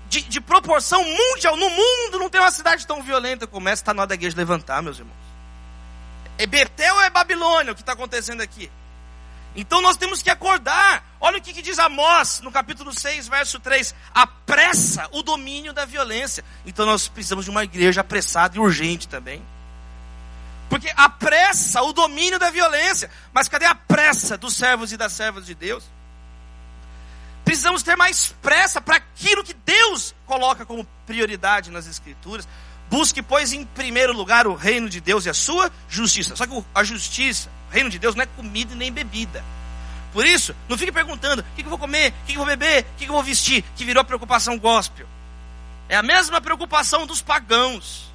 [0.08, 1.56] de, de, proporção mundial.
[1.56, 3.82] No mundo não tem uma cidade tão violenta como essa.
[3.82, 5.16] Está na hora da igreja levantar, meus irmãos.
[6.36, 8.70] É Betel ou é Babilônia o que está acontecendo aqui?
[9.56, 11.02] Então nós temos que acordar.
[11.18, 13.94] Olha o que, que diz Amós no capítulo 6, verso 3.
[14.14, 16.44] Apressa o domínio da violência.
[16.66, 19.42] Então nós precisamos de uma igreja apressada e urgente também.
[20.68, 23.10] Porque apressa o domínio da violência.
[23.32, 25.84] Mas cadê a pressa dos servos e das servas de Deus?
[27.44, 32.46] Precisamos ter mais pressa para aquilo que Deus coloca como prioridade nas Escrituras.
[32.90, 36.36] Busque, pois, em primeiro lugar o reino de Deus e a sua justiça.
[36.36, 39.44] Só que a justiça, reino de Deus, não é comida nem bebida.
[40.12, 42.84] Por isso, não fique perguntando: o que, eu vou comer, o que, eu vou beber,
[42.84, 45.06] o que, eu vou vestir, que virou a preocupação gospel.
[45.88, 48.10] É a mesma preocupação dos pagãos.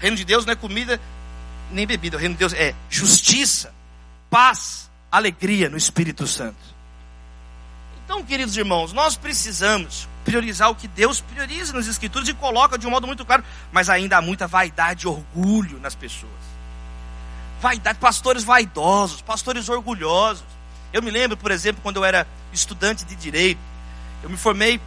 [0.00, 1.00] Reino de Deus não é comida
[1.70, 2.16] nem bebida.
[2.16, 3.72] O reino de Deus é justiça,
[4.28, 6.74] paz, alegria no Espírito Santo.
[8.04, 12.86] Então, queridos irmãos, nós precisamos priorizar o que Deus prioriza nas Escrituras e coloca de
[12.86, 16.53] um modo muito claro, mas ainda há muita vaidade e orgulho nas pessoas.
[17.64, 20.44] Vaidade, pastores vaidosos, pastores orgulhosos.
[20.92, 23.58] Eu me lembro, por exemplo, quando eu era estudante de direito,
[24.22, 24.78] eu me formei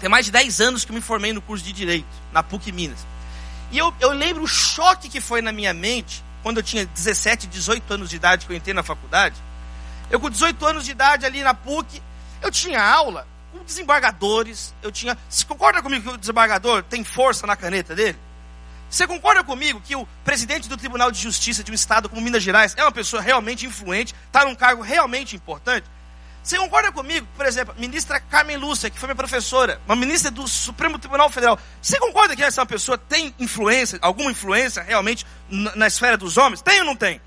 [0.00, 2.72] Tem mais de 10 anos que eu me formei no curso de Direito, na PUC
[2.72, 3.06] Minas.
[3.70, 7.46] E eu, eu lembro o choque que foi na minha mente, quando eu tinha 17,
[7.46, 9.36] 18 anos de idade, que eu entrei na faculdade.
[10.10, 12.00] Eu com 18 anos de idade ali na PUC,
[12.40, 15.18] eu tinha aula com desembargadores, eu tinha...
[15.28, 18.18] Você concorda comigo que o desembargador tem força na caneta dele?
[18.90, 22.42] Você concorda comigo que o presidente do Tribunal de Justiça de um estado como Minas
[22.42, 25.86] Gerais é uma pessoa realmente influente, está num cargo realmente importante?
[26.42, 30.48] Você concorda comigo, por exemplo, ministra Carmen Lúcia, que foi minha professora, uma ministra do
[30.48, 35.86] Supremo Tribunal Federal, você concorda que essa pessoa tem influência, alguma influência realmente na, na
[35.86, 36.60] esfera dos homens?
[36.60, 37.20] Tem ou não tem?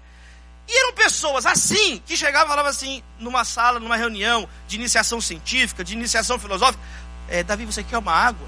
[0.67, 5.21] E eram pessoas assim, que chegavam e falavam assim, numa sala, numa reunião de iniciação
[5.21, 6.83] científica, de iniciação filosófica,
[7.29, 8.47] é, Davi, você quer uma água?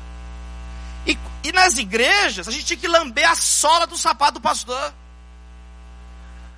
[1.05, 4.93] E, e nas igrejas, a gente tinha que lamber a sola do sapato do pastor.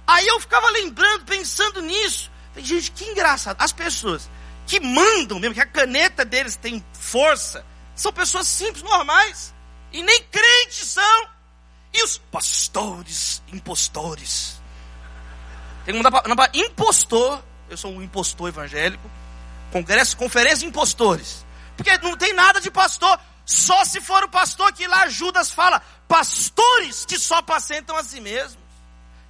[0.06, 2.32] Aí eu ficava lembrando, pensando nisso.
[2.56, 3.58] Gente, que engraçado.
[3.60, 4.30] As pessoas
[4.66, 9.54] que mandam mesmo, que a caneta deles tem força, são pessoas simples, normais.
[9.92, 11.30] E nem crentes são.
[11.94, 14.62] E os pastores, impostores.
[15.86, 17.44] Tem que mandar para impostor.
[17.70, 19.10] Eu sou um impostor evangélico.
[19.72, 21.46] Congresso, conferência de impostores.
[21.76, 23.20] Porque não tem nada de pastor.
[23.48, 25.82] Só se for o pastor que lá Judas fala.
[26.06, 28.62] Pastores que só apacentam a si mesmos.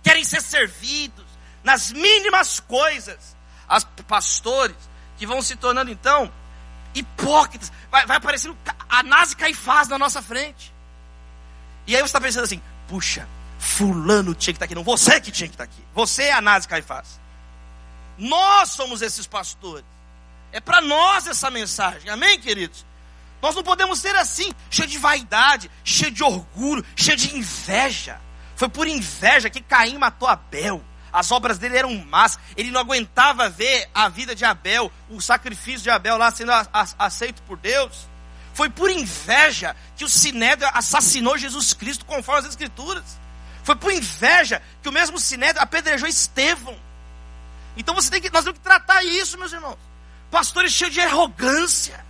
[0.01, 1.25] Querem ser servidos
[1.63, 3.37] nas mínimas coisas.
[3.69, 4.75] As pastores
[5.19, 6.33] que vão se tornando então
[6.95, 7.71] hipócritas.
[7.91, 8.57] Vai, vai aparecendo
[8.89, 10.73] Anás e Caifás na nossa frente.
[11.85, 13.27] E aí você está pensando assim: puxa,
[13.59, 14.73] Fulano tinha que estar tá aqui.
[14.73, 15.83] Não, você que tinha que estar tá aqui.
[15.93, 17.19] Você é Anás e Caifás.
[18.17, 19.85] Nós somos esses pastores.
[20.51, 22.09] É para nós essa mensagem.
[22.09, 22.83] Amém, queridos?
[23.41, 28.19] Nós não podemos ser assim, cheio de vaidade, cheio de orgulho, cheio de inveja.
[28.55, 30.83] Foi por inveja que Caim matou Abel.
[31.13, 32.37] As obras dele eram más.
[32.55, 36.51] Ele não aguentava ver a vida de Abel, o sacrifício de Abel lá sendo
[36.97, 38.07] aceito por Deus.
[38.53, 43.03] Foi por inveja que o Sinédrio assassinou Jesus Cristo conforme as Escrituras.
[43.63, 46.75] Foi por inveja que o mesmo Sinédrio apedrejou Estevão.
[47.77, 49.77] Então você tem que, nós temos que tratar isso, meus irmãos.
[50.31, 52.03] Pastores cheios de arrogância.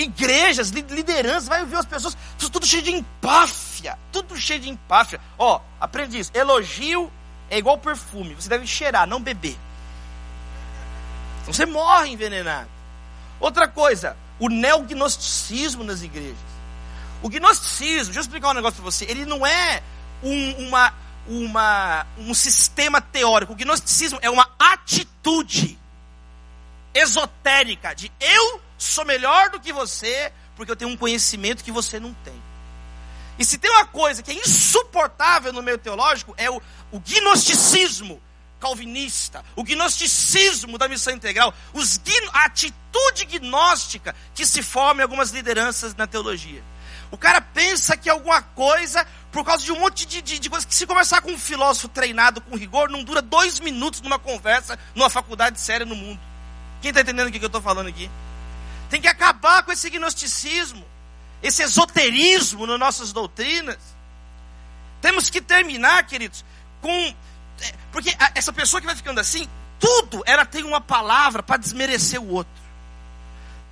[0.00, 3.98] Igrejas, lideranças, vai ouvir as pessoas, tudo cheio de empáfia.
[4.10, 5.20] Tudo cheio de empáfia.
[5.38, 6.30] Ó, aprende isso.
[6.34, 7.12] Elogio
[7.50, 8.34] é igual perfume.
[8.34, 9.56] Você deve cheirar, não beber.
[11.42, 12.68] Então você morre envenenado.
[13.38, 16.36] Outra coisa, o neognosticismo nas igrejas.
[17.22, 19.04] O gnosticismo, deixa eu explicar um negócio para você.
[19.04, 19.82] Ele não é
[20.22, 20.94] um, uma,
[21.26, 23.52] uma, um sistema teórico.
[23.52, 25.78] O gnosticismo é uma atitude
[26.94, 31.98] esotérica de eu sou melhor do que você porque eu tenho um conhecimento que você
[31.98, 32.42] não tem.
[33.38, 38.20] E se tem uma coisa que é insuportável no meio teológico, é o, o gnosticismo
[38.60, 42.00] calvinista, o gnosticismo da missão integral, os,
[42.32, 46.62] a atitude gnóstica que se forma em algumas lideranças na teologia.
[47.10, 50.64] O cara pensa que alguma coisa, por causa de um monte de, de, de coisas,
[50.64, 54.78] que se conversar com um filósofo treinado com rigor, não dura dois minutos numa conversa
[54.94, 56.20] numa faculdade séria no mundo.
[56.80, 58.08] Quem está entendendo o que eu estou falando aqui?
[58.92, 60.84] Tem que acabar com esse gnosticismo
[61.42, 63.78] esse esoterismo nas nossas doutrinas.
[65.00, 66.44] Temos que terminar, queridos,
[66.82, 66.90] com.
[66.90, 69.48] É, porque essa pessoa que vai ficando assim,
[69.80, 72.52] tudo ela tem uma palavra para desmerecer o outro.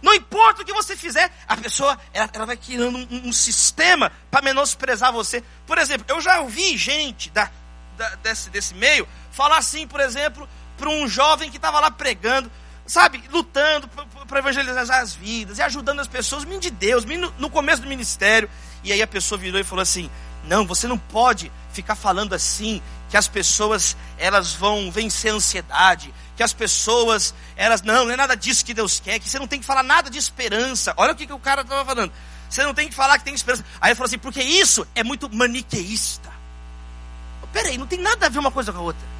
[0.00, 4.10] Não importa o que você fizer, a pessoa ela, ela vai criando um, um sistema
[4.30, 5.44] para menosprezar você.
[5.66, 7.50] Por exemplo, eu já ouvi gente da,
[7.98, 12.50] da, desse, desse meio falar assim, por exemplo, para um jovem que estava lá pregando
[12.90, 13.88] sabe, lutando
[14.26, 17.88] para evangelizar as vidas e ajudando as pessoas, menino de Deus, menino, no começo do
[17.88, 18.50] ministério.
[18.82, 20.10] E aí a pessoa virou e falou assim:
[20.44, 26.12] Não, você não pode ficar falando assim, que as pessoas elas vão vencer a ansiedade,
[26.36, 29.46] que as pessoas, elas, não, não é nada disso que Deus quer, que você não
[29.46, 30.92] tem que falar nada de esperança.
[30.96, 32.12] Olha o que, que o cara estava falando.
[32.48, 33.64] Você não tem que falar que tem esperança.
[33.80, 36.28] Aí ele falou assim, porque isso é muito maniqueísta.
[37.52, 39.19] Peraí, não tem nada a ver uma coisa com a outra.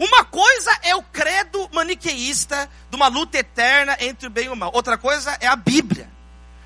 [0.00, 4.56] Uma coisa é o credo maniqueísta de uma luta eterna entre o bem e o
[4.56, 4.70] mal.
[4.72, 6.08] Outra coisa é a Bíblia.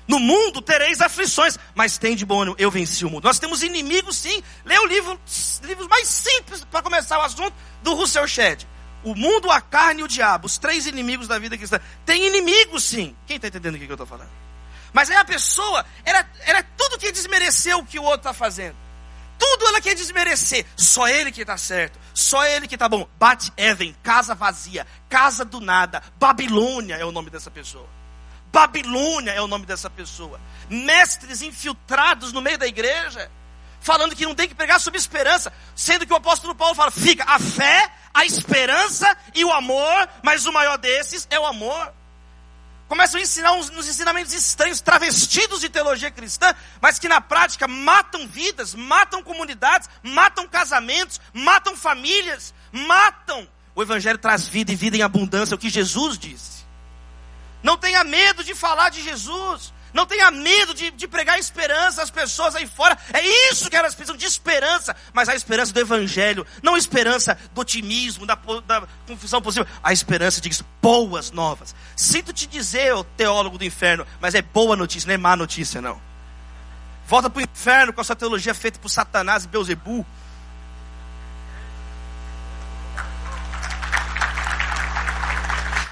[0.07, 3.25] No mundo tereis aflições, mas tem de bom ânimo, eu venci o mundo.
[3.25, 4.41] Nós temos inimigos, sim.
[4.63, 5.19] Lê o livro,
[5.63, 8.65] livros mais simples para começar o assunto do Russell Shedd.
[9.03, 11.81] O mundo, a carne e o diabo, os três inimigos da vida cristã.
[12.05, 13.13] Tem inimigos, sim.
[13.27, 14.31] Quem está entendendo o que eu estou falando?
[14.93, 18.84] Mas aí a pessoa, era, era tudo que desmereceu o que o outro está fazendo.
[19.37, 20.65] Tudo ela quer desmerecer.
[20.75, 21.99] Só ele que está certo.
[22.13, 23.07] Só ele que está bom.
[23.19, 26.01] Bat Even, casa vazia, casa do nada.
[26.17, 27.87] Babilônia é o nome dessa pessoa.
[28.51, 30.39] Babilônia é o nome dessa pessoa.
[30.69, 33.29] Mestres infiltrados no meio da igreja,
[33.81, 37.25] falando que não tem que pregar sobre esperança, sendo que o apóstolo Paulo fala: fica
[37.27, 41.93] a fé, a esperança e o amor, mas o maior desses é o amor.
[42.87, 47.67] Começam a ensinar uns, uns, ensinamentos estranhos, travestidos de teologia cristã, mas que na prática
[47.67, 53.47] matam vidas, matam comunidades, matam casamentos, matam famílias, matam.
[53.73, 56.65] O Evangelho traz vida e vida em abundância, é o que Jesus disse.
[57.61, 59.73] Não tenha medo de falar de Jesus.
[59.95, 62.97] Não tenha medo de, de, pregar esperança às pessoas aí fora.
[63.13, 64.93] É isso que elas precisam de esperança.
[65.13, 66.45] Mas a esperança do Evangelho.
[66.61, 69.65] Não a esperança do otimismo, da, da confusão possível.
[69.81, 70.49] A esperança de
[70.81, 71.73] boas novas.
[71.95, 75.79] Sinto te dizer, o teólogo do inferno, mas é boa notícia, não é má notícia,
[75.79, 76.01] não.
[77.07, 80.05] Volta para o inferno com a sua teologia feita por Satanás e Beuzebu.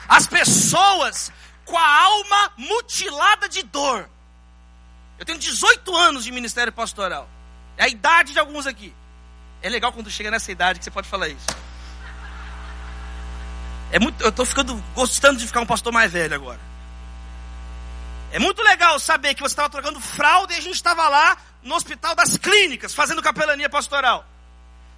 [0.09, 1.31] As pessoas
[1.65, 4.09] com a alma mutilada de dor.
[5.17, 7.29] Eu tenho 18 anos de ministério pastoral.
[7.77, 8.93] É a idade de alguns aqui.
[9.61, 11.47] É legal quando chega nessa idade que você pode falar isso.
[13.91, 16.59] É muito, eu estou ficando gostando de ficar um pastor mais velho agora.
[18.31, 21.75] É muito legal saber que você estava trocando fralda e a gente estava lá no
[21.75, 24.25] hospital das clínicas, fazendo capelania pastoral.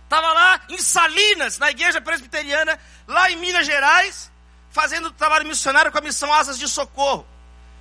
[0.05, 4.31] Estava lá em Salinas, na igreja presbiteriana, lá em Minas Gerais
[4.75, 7.25] fazendo trabalho missionário com a missão Asas de Socorro.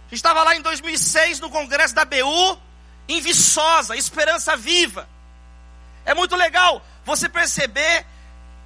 [0.07, 2.57] A gente estava lá em 2006 no congresso da BU,
[3.09, 5.09] em Viçosa, Esperança Viva.
[6.05, 8.07] É muito legal você perceber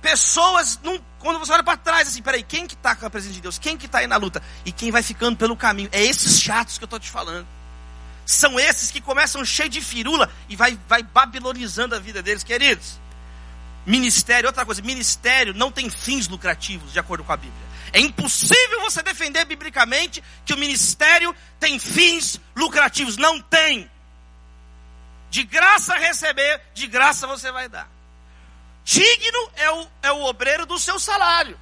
[0.03, 3.33] pessoas, num, quando você olha para trás, assim, peraí, quem que está com a presença
[3.33, 3.59] de Deus?
[3.59, 4.43] Quem que está aí na luta?
[4.63, 5.89] E quem vai ficando pelo caminho?
[5.91, 7.47] É esses chatos que eu estou te falando.
[8.27, 13.01] São esses que começam cheio de firula e vai, vai babilonizando a vida deles, queridos.
[13.87, 17.68] Ministério, outra coisa, ministério não tem fins lucrativos, de acordo com a Bíblia.
[17.93, 23.17] É impossível você defender biblicamente que o ministério tem fins lucrativos.
[23.17, 23.91] Não tem.
[25.31, 27.89] De graça receber, de graça você vai dar.
[28.85, 31.59] Digno é o, é o obreiro do seu salário.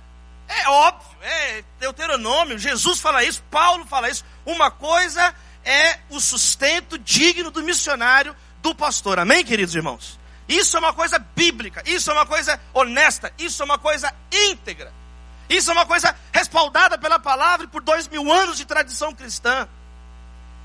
[0.49, 4.25] É óbvio, é Deuteronômio, Jesus fala isso, Paulo fala isso.
[4.45, 5.35] Uma coisa
[5.65, 9.19] é o sustento digno do missionário, do pastor.
[9.19, 10.21] Amém, queridos irmãos?
[10.49, 14.93] Isso é uma coisa bíblica, isso é uma coisa honesta, isso é uma coisa íntegra.
[15.49, 19.69] Isso é uma coisa respaldada pela palavra e por dois mil anos de tradição cristã.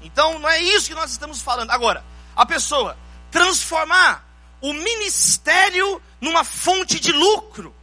[0.01, 1.71] Então não é isso que nós estamos falando.
[1.71, 2.03] Agora,
[2.35, 2.97] a pessoa
[3.29, 4.25] transformar
[4.59, 7.73] o ministério numa fonte de lucro,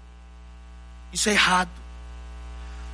[1.13, 1.71] isso é errado.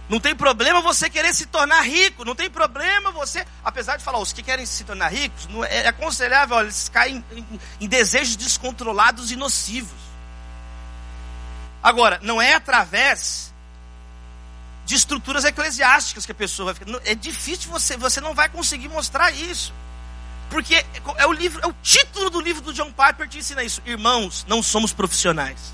[0.09, 4.19] Não tem problema você querer se tornar rico, não tem problema você, apesar de falar,
[4.19, 8.37] os que querem se tornar ricos, é, é aconselhável, eles caem em, em, em desejos
[8.37, 10.05] descontrolados e nocivos.
[11.83, 13.54] Agora, não é através
[14.85, 17.01] de estruturas eclesiásticas que a pessoa vai ficar.
[17.05, 19.73] É difícil você, você não vai conseguir mostrar isso.
[20.51, 20.85] Porque
[21.17, 23.83] é o livro, é o título do livro do John Piper te ensina isso.
[23.87, 25.73] Irmãos, não somos profissionais.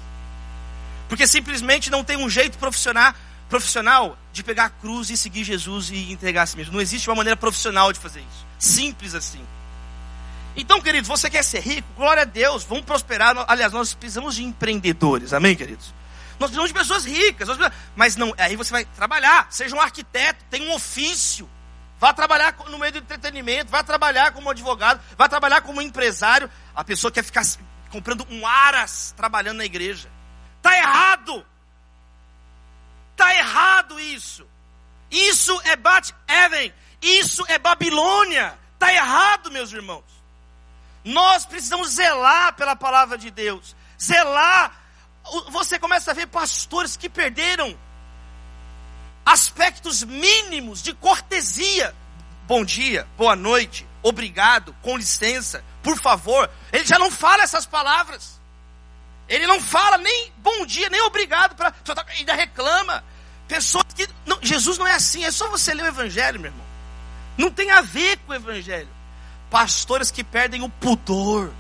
[1.09, 3.13] Porque simplesmente não tem um jeito profissional,
[3.49, 6.73] profissional de pegar a cruz e seguir Jesus e entregar a si mesmo.
[6.73, 8.47] Não existe uma maneira profissional de fazer isso.
[8.59, 9.45] Simples assim.
[10.57, 11.89] Então, queridos, você quer ser rico?
[11.97, 13.35] Glória a Deus, vamos prosperar.
[13.49, 15.93] Aliás, nós precisamos de empreendedores, amém, queridos?
[16.41, 17.49] Nós precisamos de pessoas ricas.
[17.95, 19.47] Mas não, aí você vai trabalhar.
[19.51, 21.49] Seja um arquiteto, tem um ofício.
[21.99, 26.51] Vá trabalhar no meio do entretenimento, vá trabalhar como advogado, vá trabalhar como empresário.
[26.75, 27.43] A pessoa quer ficar
[27.91, 30.11] comprando um aras trabalhando na igreja.
[30.57, 31.45] Está errado.
[33.13, 34.49] Está errado isso.
[35.11, 36.73] Isso é Bat-Even.
[37.03, 38.59] Isso é Babilônia.
[38.73, 40.05] Está errado, meus irmãos.
[41.05, 43.77] Nós precisamos zelar pela palavra de Deus.
[44.03, 44.80] Zelar
[45.51, 47.77] você começa a ver pastores que perderam
[49.25, 51.95] aspectos mínimos de cortesia.
[52.47, 56.51] Bom dia, boa noite, obrigado, com licença, por favor.
[56.73, 58.41] Ele já não fala essas palavras.
[59.29, 61.73] Ele não fala nem bom dia, nem obrigado tá,
[62.09, 63.05] ainda reclama.
[63.47, 66.67] Pessoas que não, Jesus não é assim, é só você ler o evangelho, meu irmão.
[67.39, 68.89] Não tem a ver com o evangelho.
[69.49, 71.53] Pastores que perdem o pudor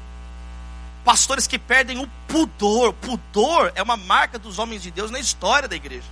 [1.04, 2.92] Pastores que perdem o pudor.
[2.92, 6.08] Pudor é uma marca dos homens de Deus na história da igreja.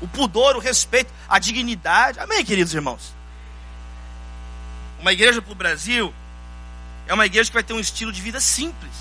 [0.00, 2.20] O pudor, o respeito, a dignidade.
[2.20, 3.14] Amém, queridos irmãos?
[5.00, 6.12] Uma igreja para o Brasil
[7.06, 8.92] é uma igreja que vai ter um estilo de vida simples.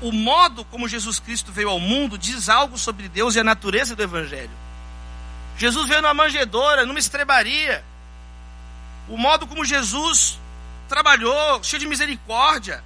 [0.00, 3.96] O modo como Jesus Cristo veio ao mundo diz algo sobre Deus e a natureza
[3.96, 4.50] do Evangelho.
[5.56, 7.84] Jesus veio numa manjedoura, numa estrebaria.
[9.08, 10.38] O modo como Jesus
[10.88, 12.84] trabalhou, cheio de misericórdia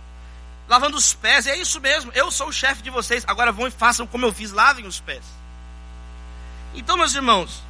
[0.72, 1.46] lavando os pés.
[1.46, 3.24] É isso mesmo, eu sou o chefe de vocês.
[3.26, 5.22] Agora vão e façam como eu fiz, lavem os pés.
[6.74, 7.62] Então, meus irmãos,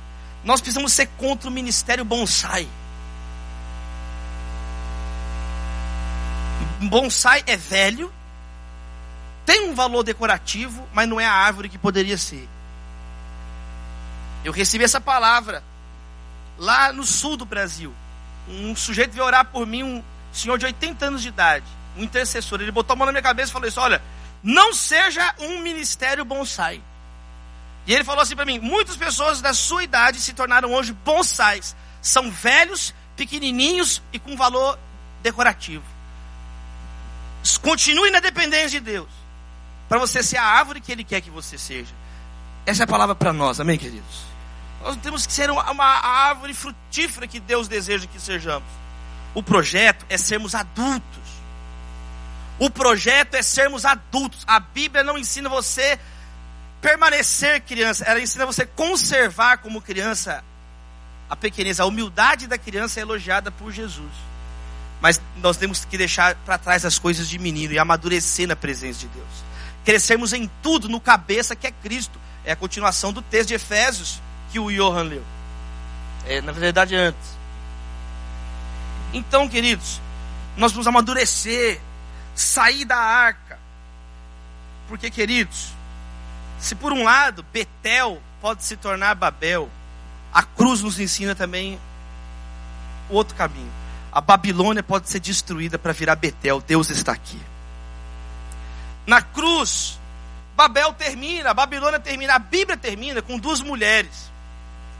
[0.44, 2.68] nós precisamos ser contra o ministério bonsai.
[6.82, 8.12] Bonsai é velho,
[9.44, 12.48] tem um valor decorativo, mas não é a árvore que poderia ser.
[14.44, 15.62] Eu recebi essa palavra
[16.57, 17.92] lá no sul do Brasil.
[18.48, 21.66] Um sujeito veio orar por mim, um senhor de 80 anos de idade,
[21.97, 22.61] um intercessor.
[22.61, 24.03] Ele botou a mão na minha cabeça e falou isso: Olha,
[24.43, 26.80] não seja um ministério bonsai.
[27.86, 31.76] E ele falou assim para mim: muitas pessoas da sua idade se tornaram hoje bonsais.
[32.01, 34.78] São velhos, pequenininhos e com valor
[35.22, 35.84] decorativo.
[37.61, 39.09] Continue na dependência de Deus,
[39.88, 41.93] para você ser a árvore que Ele quer que você seja.
[42.64, 44.22] Essa é a palavra para nós, amém, queridos?
[44.82, 48.68] Nós temos que ser uma, uma árvore frutífera que Deus deseja que sejamos.
[49.34, 51.22] O projeto é sermos adultos.
[52.59, 54.44] O projeto é sermos adultos.
[54.46, 55.98] A Bíblia não ensina você
[56.80, 60.42] permanecer criança, ela ensina você conservar como criança
[61.30, 61.80] a pequenez.
[61.80, 64.12] A humildade da criança é elogiada por Jesus.
[65.00, 69.00] Mas nós temos que deixar para trás as coisas de menino e amadurecer na presença
[69.00, 69.44] de Deus.
[69.84, 72.20] Crescermos em tudo no cabeça que é Cristo.
[72.44, 75.24] É a continuação do texto de Efésios que o Johan leu.
[76.26, 77.42] É, na verdade, antes.
[79.12, 80.00] Então, queridos,
[80.57, 81.80] nós vamos amadurecer,
[82.35, 83.59] sair da arca.
[84.89, 85.72] Porque, queridos,
[86.59, 89.70] se por um lado Betel pode se tornar Babel,
[90.33, 91.78] a cruz nos ensina também
[93.09, 93.70] outro caminho.
[94.12, 96.61] A Babilônia pode ser destruída para virar Betel.
[96.61, 97.41] Deus está aqui.
[99.07, 99.99] Na cruz,
[100.55, 104.30] Babel termina, a Babilônia termina, a Bíblia termina com duas mulheres: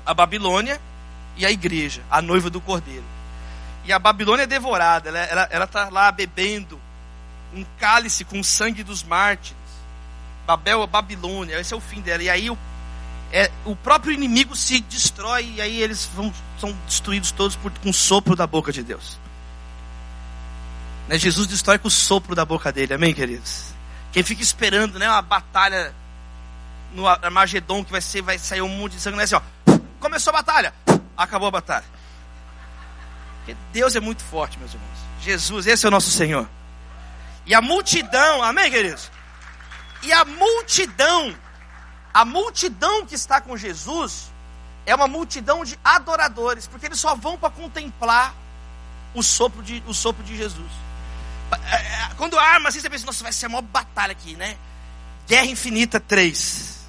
[0.05, 0.81] a Babilônia
[1.37, 3.05] e a igreja, a noiva do cordeiro.
[3.85, 6.81] E a Babilônia é devorada, ela está lá bebendo
[7.55, 9.57] um cálice com o sangue dos mártires.
[10.47, 12.23] Babel, Babilônia, esse é o fim dela.
[12.23, 12.59] E aí o
[13.33, 17.89] é, o próprio inimigo se destrói e aí eles vão, são destruídos todos por, com
[17.89, 19.19] o sopro da boca de Deus.
[21.09, 21.17] Né?
[21.19, 23.73] Jesus destrói com o sopro da boca dele, amém, queridos?
[24.13, 25.95] Quem fica esperando né, uma batalha
[26.93, 29.41] no Armagedon que vai, ser, vai sair um monte de sangue, não é assim, ó,
[29.99, 30.75] começou a batalha,
[31.17, 31.87] acabou a batalha.
[33.39, 34.99] Porque Deus é muito forte, meus irmãos.
[35.23, 36.47] Jesus, esse é o nosso Senhor.
[37.47, 39.11] E a multidão, amém, queridos?
[40.03, 41.35] E a multidão
[42.13, 44.31] a multidão que está com Jesus
[44.85, 48.35] é uma multidão de adoradores, porque eles só vão para contemplar
[49.15, 50.71] o sopro, de, o sopro de Jesus.
[51.71, 54.59] É, é, quando arma assim, você pensa, nossa, vai ser uma batalha aqui, né?
[55.27, 56.83] Guerra Infinita 3.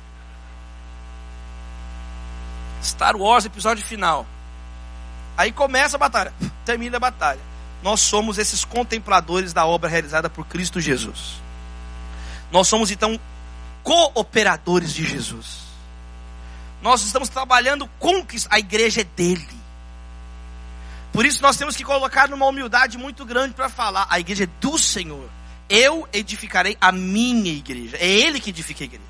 [2.83, 4.25] Star Wars, episódio final.
[5.37, 6.33] Aí começa a batalha,
[6.65, 7.39] termina a batalha.
[7.83, 11.41] Nós somos esses contempladores da obra realizada por Cristo Jesus.
[12.49, 13.19] Nós somos então
[13.83, 15.63] cooperadores de Jesus.
[16.81, 19.47] Nós estamos trabalhando com a igreja é dele.
[21.11, 24.49] Por isso nós temos que colocar numa humildade muito grande para falar: a igreja é
[24.61, 25.29] do Senhor.
[25.69, 27.97] Eu edificarei a minha igreja.
[27.97, 29.03] É ele que edifica a igreja.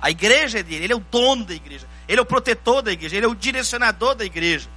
[0.00, 2.90] A igreja é dele, ele é o dono da igreja, ele é o protetor da
[2.90, 4.68] igreja, ele é o direcionador da igreja.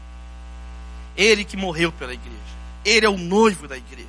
[1.17, 2.54] Ele que morreu pela igreja.
[2.85, 4.07] Ele é o noivo da igreja.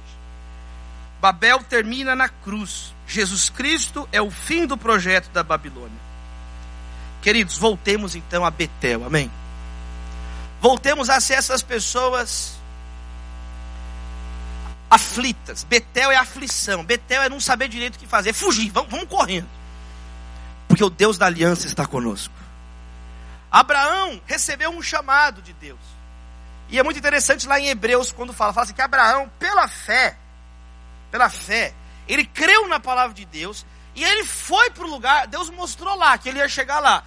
[1.21, 2.95] Babel termina na cruz.
[3.09, 6.07] Jesus Cristo é o fim do projeto da Babilônia.
[7.23, 9.31] Queridos, voltemos então a Betel, amém?
[10.61, 12.57] Voltemos a ser essas pessoas
[14.91, 15.65] aflitas.
[15.65, 19.09] Betel é aflição, Betel é não saber direito o que fazer, é fugir, vamos, vamos
[19.09, 19.49] correndo.
[20.69, 22.35] Porque o Deus da aliança está conosco.
[23.51, 25.96] Abraão recebeu um chamado de Deus.
[26.69, 30.17] E é muito interessante lá em Hebreus, quando fala, fala assim que Abraão, pela fé,
[31.11, 31.73] pela fé,
[32.09, 33.65] ele creu na palavra de Deus
[33.95, 37.03] e ele foi para o lugar, Deus mostrou lá que ele ia chegar lá.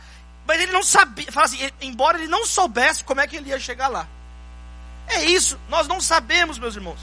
[0.47, 3.59] Mas ele não sabia, fala assim, embora ele não soubesse como é que ele ia
[3.59, 4.07] chegar lá.
[5.07, 6.99] É isso, nós não sabemos, meus irmãos.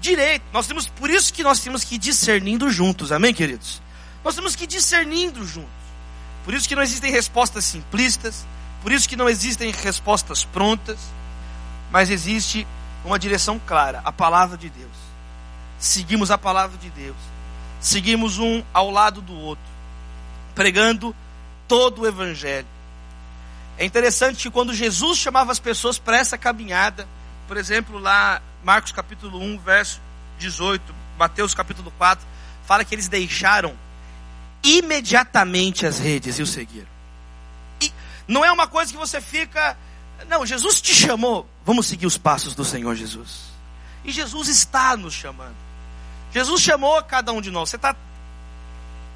[0.00, 3.80] Direito, nós temos, por isso que nós temos que ir discernindo juntos, amém, queridos?
[4.24, 5.70] Nós temos que ir discernindo juntos.
[6.44, 8.44] Por isso que não existem respostas simplistas,
[8.82, 10.98] por isso que não existem respostas prontas,
[11.92, 12.66] mas existe
[13.04, 15.12] uma direção clara, a palavra de Deus
[15.82, 17.16] seguimos a palavra de Deus,
[17.80, 19.64] seguimos um ao lado do outro,
[20.54, 21.14] pregando
[21.66, 22.68] todo o Evangelho.
[23.76, 27.06] É interessante que quando Jesus chamava as pessoas para essa caminhada,
[27.48, 30.00] por exemplo, lá Marcos capítulo 1, verso
[30.38, 32.24] 18, Mateus capítulo 4,
[32.64, 33.74] fala que eles deixaram
[34.62, 36.86] imediatamente as redes e o seguiram.
[37.80, 37.92] E
[38.28, 39.76] não é uma coisa que você fica,
[40.28, 43.52] não, Jesus te chamou, vamos seguir os passos do Senhor Jesus.
[44.04, 45.56] E Jesus está nos chamando.
[46.32, 47.70] Jesus chamou cada um de nós.
[47.70, 47.94] Você está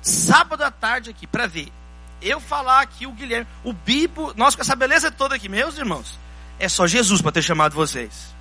[0.02, 1.72] sábado à tarde aqui para ver.
[2.20, 6.18] Eu falar aqui, o Guilherme, o Bibo, nós com essa beleza toda aqui, meus irmãos.
[6.58, 8.34] É só Jesus para ter chamado vocês.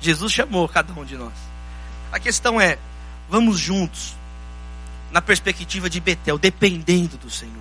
[0.00, 1.32] Jesus chamou cada um de nós.
[2.12, 2.78] A questão é,
[3.28, 4.14] vamos juntos,
[5.10, 7.54] na perspectiva de Betel, dependendo do Senhor.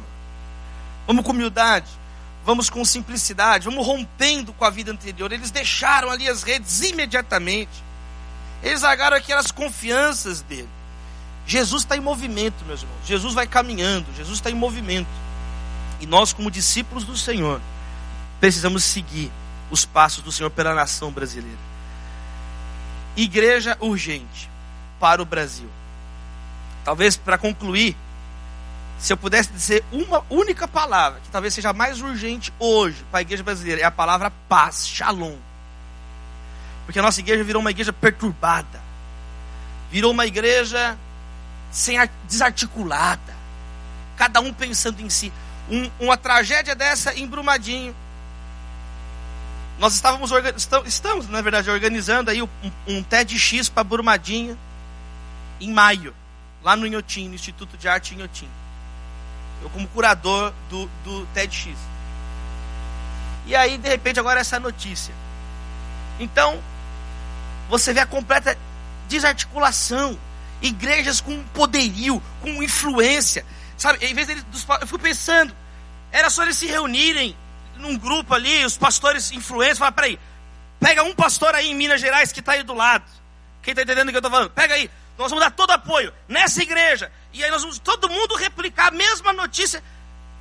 [1.06, 1.88] Vamos com humildade.
[2.46, 5.32] Vamos com simplicidade, vamos rompendo com a vida anterior.
[5.32, 7.84] Eles deixaram ali as redes imediatamente.
[8.62, 10.70] Eles largaram aquelas confianças dele.
[11.48, 13.06] Jesus está em movimento, meus irmãos.
[13.06, 15.10] Jesus vai caminhando, Jesus está em movimento.
[16.00, 17.60] E nós, como discípulos do Senhor,
[18.40, 19.32] precisamos seguir
[19.72, 21.58] os passos do Senhor pela nação brasileira.
[23.16, 24.50] Igreja urgente
[25.00, 25.70] para o Brasil.
[26.84, 27.96] Talvez para concluir,
[28.98, 33.22] se eu pudesse dizer uma única palavra, que talvez seja mais urgente hoje para a
[33.22, 35.36] igreja brasileira, é a palavra paz, shalom.
[36.86, 38.82] Porque a nossa igreja virou uma igreja perturbada,
[39.92, 40.98] virou uma igreja
[41.72, 43.36] sem desarticulada,
[44.16, 45.32] cada um pensando em si.
[45.70, 47.96] Um, uma tragédia dessa em Brumadinho.
[49.78, 50.32] Nós estávamos
[50.86, 52.48] estamos, na verdade, organizando aí um,
[52.88, 54.58] um TEDx para Brumadinho
[55.60, 56.16] em maio,
[56.64, 58.50] lá no Inhotim, no Instituto de Arte Inhotim.
[59.62, 61.70] Eu como curador do, do TEDx.
[63.46, 65.14] E aí, de repente, agora essa notícia.
[66.20, 66.62] Então,
[67.70, 68.58] você vê a completa
[69.08, 70.18] desarticulação.
[70.62, 73.46] Igrejas com poderio, com influência.
[73.78, 74.46] Sabe, em vez deles,
[74.82, 75.54] eu fico pensando,
[76.12, 77.36] era só eles se reunirem
[77.76, 80.18] num grupo ali, os pastores influentes, falar, peraí,
[80.80, 83.04] pega um pastor aí em Minas Gerais que está aí do lado.
[83.62, 84.50] Quem está entendendo o que eu estou falando?
[84.52, 87.12] Pega aí, nós vamos dar todo apoio nessa igreja.
[87.34, 89.84] E aí nós vamos todo mundo replicar a mesma notícia.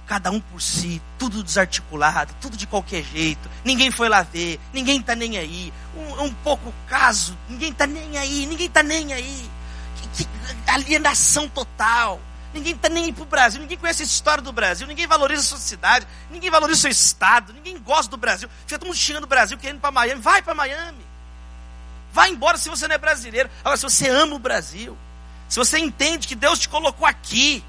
[0.06, 3.48] Cada um por si, tudo desarticulado, tudo de qualquer jeito.
[3.64, 5.72] Ninguém foi lá ver, ninguém está nem aí.
[5.96, 9.50] Um, um pouco caso, ninguém está nem aí, ninguém está nem aí.
[9.96, 10.30] Que, que
[10.70, 12.20] alienação total.
[12.52, 15.40] Ninguém está nem aí para o Brasil, ninguém conhece a história do Brasil, ninguém valoriza
[15.40, 18.48] a sua cidade, ninguém valoriza o seu estado, ninguém gosta do Brasil.
[18.64, 20.20] Fica todo mundo xingando o Brasil, querendo para Miami.
[20.20, 21.03] Vai para Miami.
[22.14, 23.50] Vai embora se você não é brasileiro.
[23.58, 24.96] Agora, se você ama o Brasil,
[25.48, 27.62] se você entende que Deus te colocou aqui,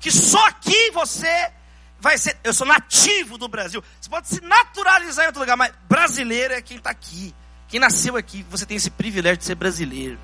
[0.00, 1.52] que só aqui você
[2.00, 2.34] vai ser.
[2.42, 3.84] Eu sou nativo do Brasil.
[4.00, 7.34] Você pode se naturalizar em outro lugar, mas brasileiro é quem está aqui.
[7.68, 10.18] Quem nasceu aqui, você tem esse privilégio de ser brasileiro.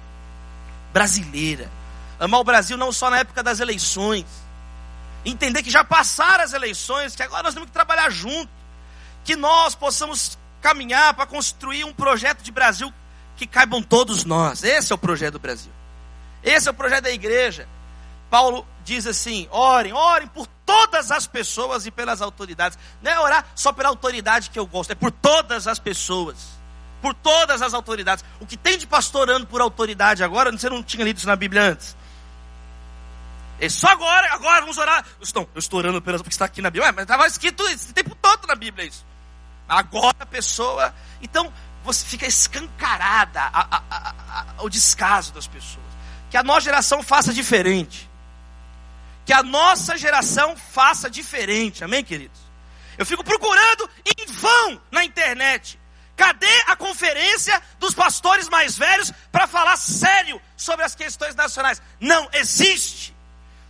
[0.90, 1.70] Brasileira.
[2.18, 4.24] Amar o Brasil não só na época das eleições.
[5.22, 8.50] Entender que já passaram as eleições, que agora nós temos que trabalhar junto.
[9.22, 12.90] Que nós possamos caminhar para construir um projeto de Brasil
[13.36, 14.62] que caibam todos nós.
[14.62, 15.72] Esse é o projeto do Brasil.
[16.42, 17.68] Esse é o projeto da igreja.
[18.30, 22.78] Paulo diz assim: orem, orem por todas as pessoas e pelas autoridades.
[23.02, 26.36] Não é orar só pela autoridade que eu gosto, é por todas as pessoas.
[27.00, 28.24] Por todas as autoridades.
[28.40, 31.36] O que tem de pastor orando por autoridade agora, você não tinha lido isso na
[31.36, 31.96] Bíblia antes.
[33.58, 35.04] É só agora, agora vamos orar.
[35.34, 36.92] Não, eu estou orando pelas, porque está aqui na Bíblia.
[36.92, 39.04] mas estava escrito esse tempo todo na Bíblia isso.
[39.68, 40.94] Agora a pessoa.
[41.22, 41.52] Então,
[41.86, 44.14] você fica escancarada a, a,
[44.58, 45.86] a, o descaso das pessoas.
[46.30, 48.10] Que a nossa geração faça diferente.
[49.24, 51.82] Que a nossa geração faça diferente.
[51.82, 52.40] Amém, queridos?
[52.98, 55.78] Eu fico procurando em vão na internet.
[56.16, 61.80] Cadê a conferência dos pastores mais velhos para falar sério sobre as questões nacionais?
[62.00, 63.14] Não existe.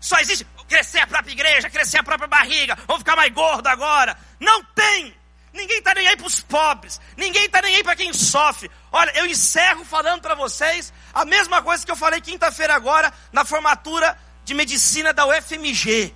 [0.01, 4.17] Só existe crescer a própria igreja, crescer a própria barriga, vamos ficar mais gordo agora.
[4.39, 5.16] Não tem.
[5.57, 7.01] Ninguém está nem aí para os pobres.
[7.17, 8.71] Ninguém está nem aí para quem sofre.
[8.93, 13.45] Olha, eu encerro falando para vocês a mesma coisa que eu falei quinta-feira agora na
[13.45, 16.15] formatura de medicina da UFMG.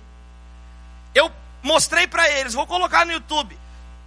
[1.15, 1.31] Eu
[1.63, 3.57] mostrei para eles, vou colocar no YouTube,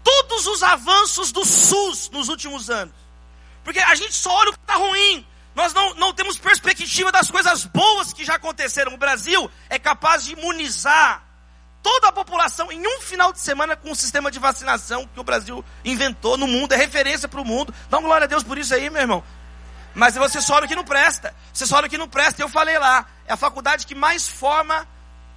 [0.02, 2.94] todos os avanços do SUS nos últimos anos.
[3.64, 5.26] Porque a gente só olha o que está ruim.
[5.54, 8.94] Nós não, não temos perspectiva das coisas boas que já aconteceram.
[8.94, 11.22] O Brasil é capaz de imunizar
[11.84, 15.22] toda a população em um final de semana com o sistema de vacinação que o
[15.22, 17.74] Brasil inventou no mundo, é referência para o mundo.
[17.90, 19.22] Dá uma glória a Deus por isso aí, meu irmão.
[19.94, 21.34] Mas você só olha que não presta.
[21.52, 22.40] Você só olha que não presta.
[22.40, 24.88] Eu falei lá, é a faculdade que mais forma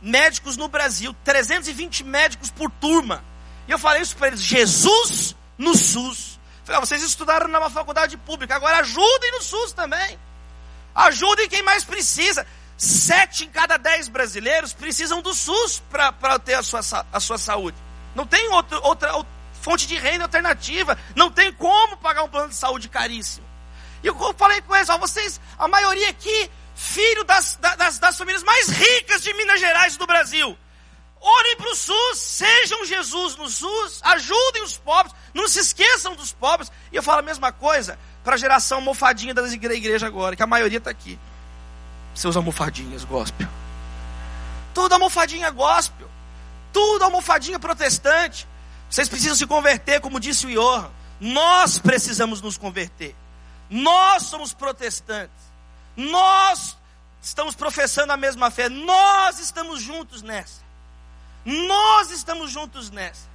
[0.02, 3.24] médicos no Brasil, 320 médicos por turma.
[3.68, 6.40] E eu falei isso para eles, Jesus no SUS.
[6.64, 10.18] Falei, ah, vocês estudaram numa faculdade pública, agora ajudem no SUS também.
[10.96, 12.48] Ajudem quem mais precisa.
[12.78, 17.76] Sete em cada dez brasileiros precisam do SUS para ter a sua, a sua saúde.
[18.14, 20.96] Não tem outro, outra, outra fonte de renda alternativa.
[21.16, 23.46] Não tem como pagar um plano de saúde caríssimo.
[24.04, 28.44] E eu falei com eles, ó, vocês, a maioria aqui, filho das, das, das famílias
[28.44, 30.56] mais ricas de Minas Gerais e do Brasil.
[31.20, 36.32] Orem para o SUS, sejam Jesus no SUS, ajudem os pobres, não se esqueçam dos
[36.32, 36.72] pobres.
[36.92, 40.48] E eu falo a mesma coisa para a geração mofadinha da igreja agora, que a
[40.48, 41.18] maioria está aqui
[42.18, 43.48] seus almofadinhas gospel.
[44.74, 46.10] Tudo almofadinha gospel.
[46.74, 48.48] Tudo almofadinha protestante.
[48.90, 50.90] Vocês precisam se converter, como disse o Johan.
[51.20, 53.16] Nós precisamos nos converter.
[53.70, 55.36] Nós somos protestantes.
[55.96, 56.78] Nós
[57.22, 58.70] estamos professando a mesma fé.
[58.70, 60.62] Nós estamos juntos nessa.
[61.46, 63.28] Nós estamos juntos nessa.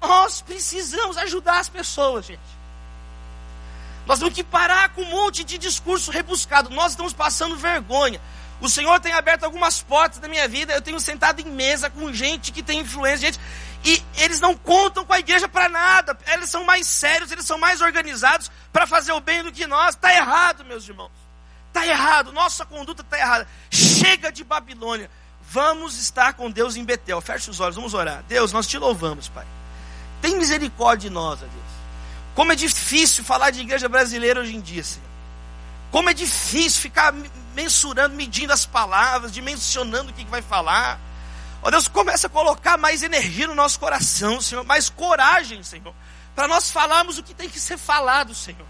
[0.00, 2.59] Nós precisamos ajudar as pessoas, gente.
[4.10, 6.68] Nós temos que parar com um monte de discurso rebuscado.
[6.68, 8.20] Nós estamos passando vergonha.
[8.60, 10.72] O Senhor tem aberto algumas portas na minha vida.
[10.72, 13.38] Eu tenho sentado em mesa com gente que tem influência, gente,
[13.84, 16.18] e eles não contam com a igreja para nada.
[16.26, 19.94] Eles são mais sérios, eles são mais organizados para fazer o bem do que nós.
[19.94, 21.12] Está errado, meus irmãos.
[21.68, 22.32] Está errado.
[22.32, 23.46] Nossa conduta está errada.
[23.70, 25.08] Chega de Babilônia.
[25.40, 27.20] Vamos estar com Deus em Betel.
[27.20, 28.24] Feche os olhos, vamos orar.
[28.26, 29.46] Deus, nós te louvamos, Pai.
[30.20, 31.59] Tem misericórdia de nós, Deus.
[32.34, 35.08] Como é difícil falar de igreja brasileira hoje em dia, Senhor.
[35.90, 37.12] Como é difícil ficar
[37.54, 40.98] mensurando, medindo as palavras, dimensionando o que vai falar.
[41.62, 45.94] Ó Deus, começa a colocar mais energia no nosso coração, Senhor, mais coragem, Senhor,
[46.34, 48.66] para nós falarmos o que tem que ser falado, Senhor.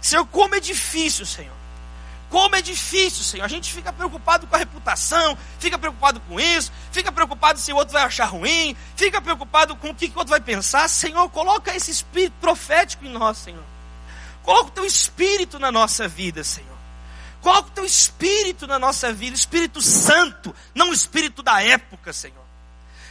[0.00, 1.61] Senhor, como é difícil, Senhor.
[2.32, 3.44] Como é difícil, Senhor.
[3.44, 7.76] A gente fica preocupado com a reputação, fica preocupado com isso, fica preocupado se o
[7.76, 10.88] outro vai achar ruim, fica preocupado com o que o outro vai pensar.
[10.88, 13.62] Senhor, coloca esse espírito profético em nós, Senhor.
[14.42, 16.78] Coloca o teu espírito na nossa vida, Senhor.
[17.42, 22.46] Coloca o teu espírito na nossa vida, Espírito Santo, não o espírito da época, Senhor.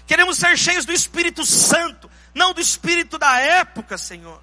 [0.07, 4.41] Queremos ser cheios do Espírito Santo, não do espírito da época, Senhor.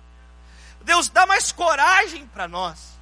[0.85, 2.98] Deus, dá mais coragem para nós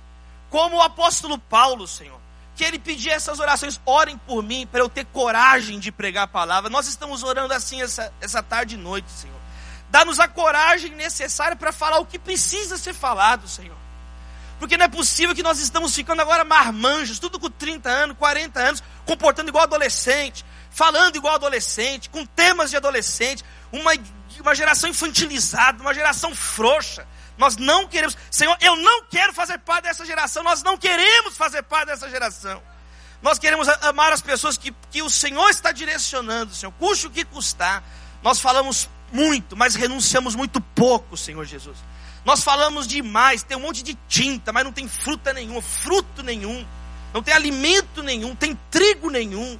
[0.50, 2.20] como o apóstolo Paulo, Senhor,
[2.54, 6.28] que ele pedia essas orações, orem por mim, para eu ter coragem de pregar a
[6.28, 6.70] palavra.
[6.70, 9.36] Nós estamos orando assim essa, essa tarde e noite, Senhor.
[9.90, 13.76] Dá-nos a coragem necessária para falar o que precisa ser falado, Senhor.
[14.58, 18.58] Porque não é possível que nós estamos ficando agora marmanjos, tudo com 30 anos, 40
[18.58, 23.92] anos, comportando igual adolescente, falando igual adolescente, com temas de adolescente, uma,
[24.40, 27.06] uma geração infantilizada, uma geração frouxa.
[27.38, 31.62] Nós não queremos, Senhor, eu não quero fazer parte dessa geração, nós não queremos fazer
[31.62, 32.62] parte dessa geração.
[33.20, 37.24] Nós queremos amar as pessoas que, que o Senhor está direcionando, Senhor, custe o que
[37.24, 37.82] custar.
[38.22, 41.76] Nós falamos muito, mas renunciamos muito pouco, Senhor Jesus.
[42.24, 46.66] Nós falamos demais, tem um monte de tinta, mas não tem fruta nenhuma, fruto nenhum,
[47.12, 49.58] não tem alimento nenhum, tem trigo nenhum.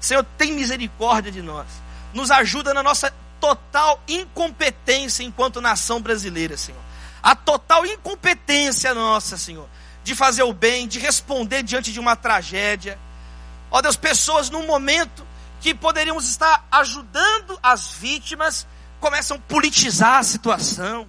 [0.00, 1.66] Senhor, tem misericórdia de nós.
[2.12, 6.83] Nos ajuda na nossa total incompetência enquanto nação brasileira, Senhor
[7.24, 9.66] a total incompetência nossa, Senhor,
[10.04, 12.98] de fazer o bem, de responder diante de uma tragédia.
[13.70, 15.26] Ó Deus, pessoas num momento
[15.58, 18.66] que poderíamos estar ajudando as vítimas,
[19.00, 21.08] começam a politizar a situação,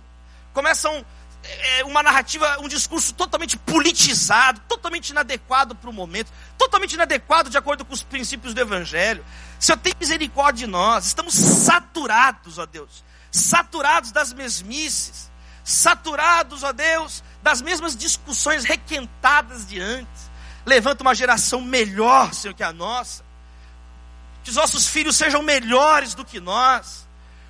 [0.54, 1.06] começam
[1.44, 7.58] é, uma narrativa, um discurso totalmente politizado, totalmente inadequado para o momento, totalmente inadequado de
[7.58, 9.24] acordo com os princípios do Evangelho.
[9.60, 15.35] Senhor, tem misericórdia de nós, estamos saturados, ó Deus, saturados das mesmices
[15.66, 20.32] saturados, ó Deus, das mesmas discussões requentadas de antes.
[20.64, 23.26] Levanta uma geração melhor, Senhor, que a nossa.
[24.44, 27.08] Que os nossos filhos sejam melhores do que nós.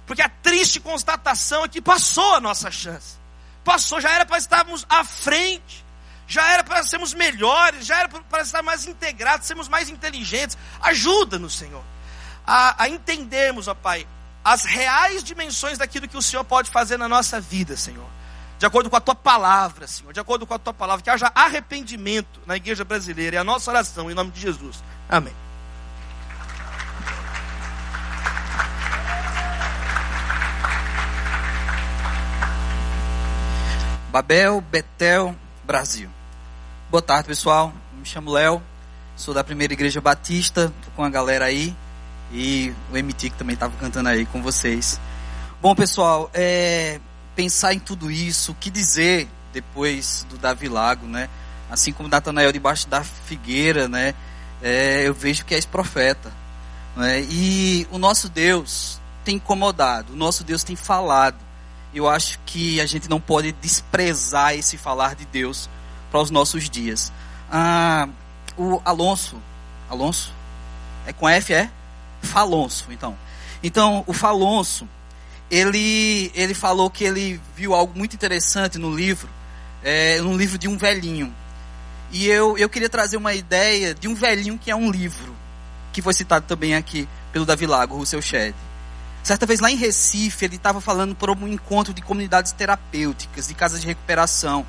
[0.07, 3.17] Porque a triste constatação é que passou a nossa chance.
[3.65, 5.83] Passou, já era para estarmos à frente.
[6.27, 10.57] Já era para sermos melhores, já era para estar mais integrados, sermos mais inteligentes.
[10.81, 11.83] Ajuda-nos, Senhor,
[12.45, 14.07] a, a entendermos, ó Pai,
[14.45, 18.05] as reais dimensões daquilo que o Senhor pode fazer na nossa vida, Senhor.
[18.59, 20.13] De acordo com a tua palavra, Senhor.
[20.13, 21.03] De acordo com a tua palavra.
[21.03, 23.37] Que haja arrependimento na igreja brasileira.
[23.37, 24.83] É a nossa oração, em nome de Jesus.
[25.09, 25.33] Amém.
[34.11, 36.07] Babel, Betel, Brasil.
[36.91, 37.73] Boa tarde, pessoal.
[37.97, 38.61] Me chamo Léo.
[39.15, 40.71] Sou da primeira igreja batista.
[40.83, 41.75] Tô com a galera aí
[42.31, 44.99] e o MT que também estava cantando aí com vocês.
[45.61, 46.99] Bom, pessoal, é,
[47.35, 51.29] pensar em tudo isso, o que dizer depois do Davi Lago, né?
[51.69, 54.13] Assim como Natanael debaixo da figueira, né?
[54.61, 56.31] É, eu vejo que és profeta.
[56.95, 57.21] Né?
[57.29, 61.37] E o nosso Deus tem incomodado, o nosso Deus tem falado.
[61.93, 65.69] Eu acho que a gente não pode desprezar esse falar de Deus
[66.11, 67.11] para os nossos dias.
[67.51, 68.07] Ah,
[68.57, 69.41] o Alonso,
[69.89, 70.31] Alonso,
[71.05, 71.69] é com F, é?
[72.25, 73.17] Falonso, então.
[73.63, 74.87] Então, o Falonso,
[75.49, 79.29] ele, ele falou que ele viu algo muito interessante no livro,
[79.83, 81.33] é, no livro de um velhinho.
[82.11, 85.35] E eu, eu queria trazer uma ideia de um velhinho que é um livro,
[85.91, 88.55] que foi citado também aqui pelo Davi Lago, o seu Shed.
[89.23, 93.55] Certa vez lá em Recife, ele estava falando por um encontro de comunidades terapêuticas, de
[93.55, 94.65] casas de recuperação,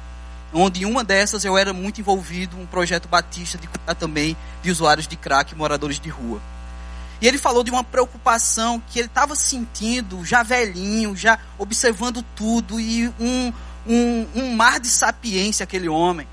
[0.53, 4.71] onde em uma dessas eu era muito envolvido, um projeto batista de cuidar também de
[4.71, 6.41] usuários de crack e moradores de rua.
[7.21, 12.79] E ele falou de uma preocupação que ele estava sentindo, já velhinho, já observando tudo,
[12.79, 13.53] e um,
[13.87, 16.29] um, um mar de sapiência aquele homem.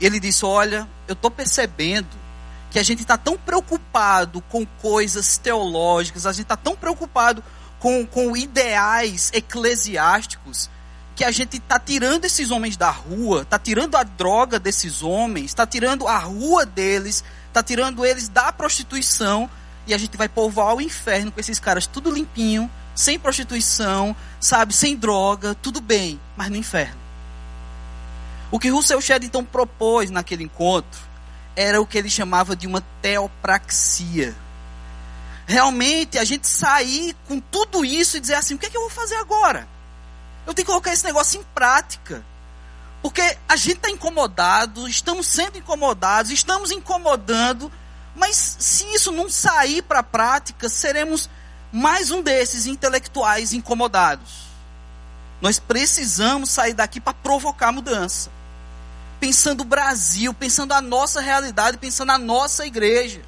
[0.00, 2.24] Ele disse: Olha, eu estou percebendo
[2.70, 7.42] que a gente está tão preocupado com coisas teológicas, a gente está tão preocupado
[7.78, 10.68] com, com ideais eclesiásticos
[11.14, 15.46] que a gente está tirando esses homens da rua, está tirando a droga desses homens,
[15.46, 19.48] está tirando a rua deles, está tirando eles da prostituição
[19.86, 24.72] e a gente vai povoar o inferno com esses caras tudo limpinho, sem prostituição, sabe,
[24.72, 27.00] sem droga, tudo bem, mas no inferno.
[28.50, 31.00] O que Russell Shedd então propôs naquele encontro
[31.56, 34.34] era o que ele chamava de uma teopraxia.
[35.46, 38.82] Realmente a gente sair com tudo isso e dizer assim: o que é que eu
[38.82, 39.68] vou fazer agora?
[40.46, 42.24] Eu tenho que colocar esse negócio em prática.
[43.02, 47.70] Porque a gente está incomodado, estamos sendo incomodados, estamos incomodando,
[48.14, 51.28] mas se isso não sair para a prática, seremos
[51.72, 54.44] mais um desses intelectuais incomodados.
[55.40, 58.30] Nós precisamos sair daqui para provocar mudança.
[59.18, 63.22] Pensando o Brasil, pensando a nossa realidade, pensando a nossa igreja.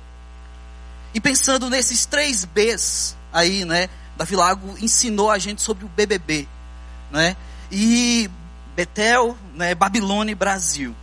[1.12, 3.89] E pensando nesses três Bs aí, né?
[4.16, 6.49] Davi Lago ensinou a gente sobre o BBB,
[7.11, 7.37] né?
[7.70, 8.30] E
[8.74, 10.95] Betel, né, Babilônia e Brasil.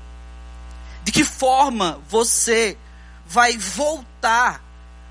[1.04, 2.78] De que forma você
[3.26, 4.64] vai voltar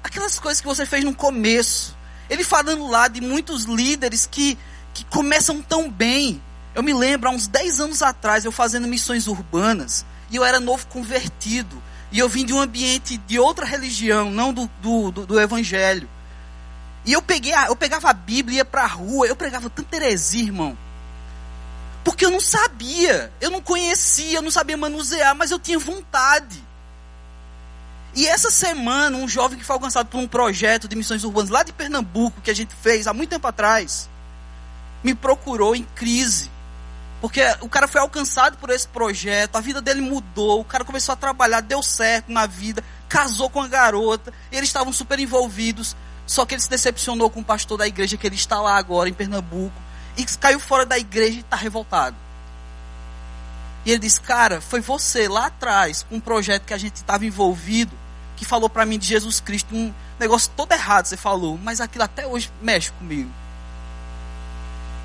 [0.02, 1.96] aquelas coisas que você fez no começo?
[2.28, 4.58] Ele falando lá de muitos líderes que,
[4.94, 6.42] que começam tão bem.
[6.74, 10.58] Eu me lembro, há uns 10 anos atrás, eu fazendo missões urbanas, e eu era
[10.58, 11.82] novo convertido.
[12.10, 16.08] E eu vim de um ambiente de outra religião, não do, do, do, do evangelho.
[17.04, 19.96] E eu, peguei a, eu pegava a Bíblia, ia para a rua, eu pregava tanta
[19.96, 20.76] heresia, irmão.
[22.04, 26.62] Porque eu não sabia, eu não conhecia, eu não sabia manusear, mas eu tinha vontade.
[28.14, 31.62] E essa semana, um jovem que foi alcançado por um projeto de missões urbanas lá
[31.62, 34.08] de Pernambuco, que a gente fez há muito tempo atrás,
[35.02, 36.50] me procurou em crise.
[37.22, 41.12] Porque o cara foi alcançado por esse projeto, a vida dele mudou, o cara começou
[41.12, 45.96] a trabalhar, deu certo na vida, casou com a garota, eles estavam super envolvidos,
[46.26, 49.08] só que ele se decepcionou com o pastor da igreja que ele está lá agora
[49.08, 49.80] em Pernambuco,
[50.16, 52.16] e caiu fora da igreja e está revoltado.
[53.84, 57.24] E ele disse, cara, foi você lá atrás, com um projeto que a gente estava
[57.24, 58.01] envolvido,
[58.42, 62.02] que falou para mim de Jesus Cristo, um negócio todo errado você falou, mas aquilo
[62.02, 63.30] até hoje mexe comigo.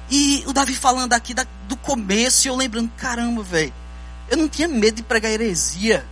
[0.10, 3.74] E o Davi falando aqui da, do começo, e eu lembrando, caramba, velho,
[4.28, 6.04] eu não tinha medo de pregar heresia.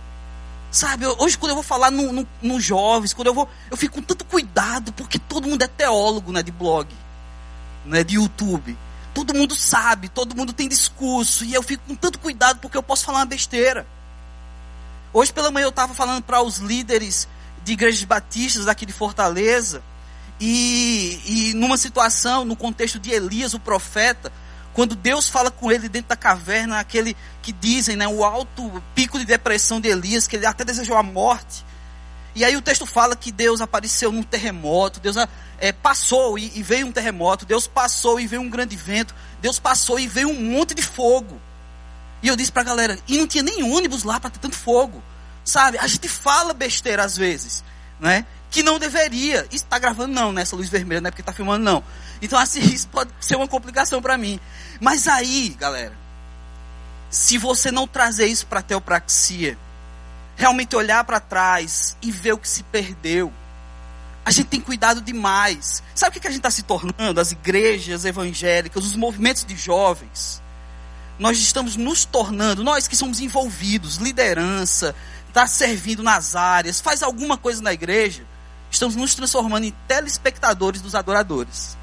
[0.70, 3.96] Sabe, hoje quando eu vou falar nos no, no jovens, quando eu vou, eu fico
[3.96, 6.88] com tanto cuidado, porque todo mundo é teólogo, né, de blog,
[7.84, 8.78] né, de YouTube.
[9.12, 12.82] Todo mundo sabe, todo mundo tem discurso, e eu fico com tanto cuidado porque eu
[12.82, 13.84] posso falar uma besteira.
[15.16, 17.26] Hoje pela manhã eu estava falando para os líderes
[17.64, 19.82] de igrejas batistas aqui de Fortaleza,
[20.38, 24.30] e, e numa situação, no contexto de Elias, o profeta,
[24.74, 29.18] quando Deus fala com ele dentro da caverna, aquele que dizem, né, o alto pico
[29.18, 31.64] de depressão de Elias, que ele até desejou a morte.
[32.34, 35.16] E aí o texto fala que Deus apareceu num terremoto, Deus
[35.58, 39.58] é, passou e, e, veio um terremoto, Deus passou e veio um grande vento, Deus
[39.58, 41.40] passou e veio um monte de fogo.
[42.22, 44.56] E eu disse para a galera, e não tinha nem ônibus lá para ter tanto
[44.56, 45.02] fogo.
[45.44, 45.78] Sabe?
[45.78, 47.62] A gente fala besteira às vezes,
[48.00, 48.26] né?
[48.50, 49.46] Que não deveria.
[49.50, 51.84] Isso está gravando não, nessa luz vermelha, não é porque está filmando não.
[52.20, 54.40] Então assim, isso pode ser uma complicação para mim.
[54.80, 55.92] Mas aí, galera,
[57.10, 59.56] se você não trazer isso para teopraxia,
[60.34, 63.32] realmente olhar para trás e ver o que se perdeu,
[64.24, 65.80] a gente tem cuidado demais.
[65.94, 67.20] Sabe o que a gente está se tornando?
[67.20, 70.42] As igrejas evangélicas, os movimentos de jovens
[71.18, 74.94] nós estamos nos tornando, nós que somos envolvidos, liderança,
[75.28, 78.24] está servindo nas áreas, faz alguma coisa na igreja,
[78.70, 81.76] estamos nos transformando em telespectadores dos adoradores.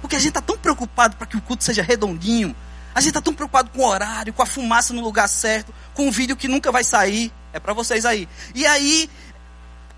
[0.00, 2.54] Porque a gente está tão preocupado para que o culto seja redondinho,
[2.94, 6.08] a gente está tão preocupado com o horário, com a fumaça no lugar certo, com
[6.08, 8.28] o vídeo que nunca vai sair, é para vocês aí.
[8.54, 9.08] E aí,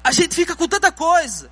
[0.03, 1.51] a gente fica com tanta coisa,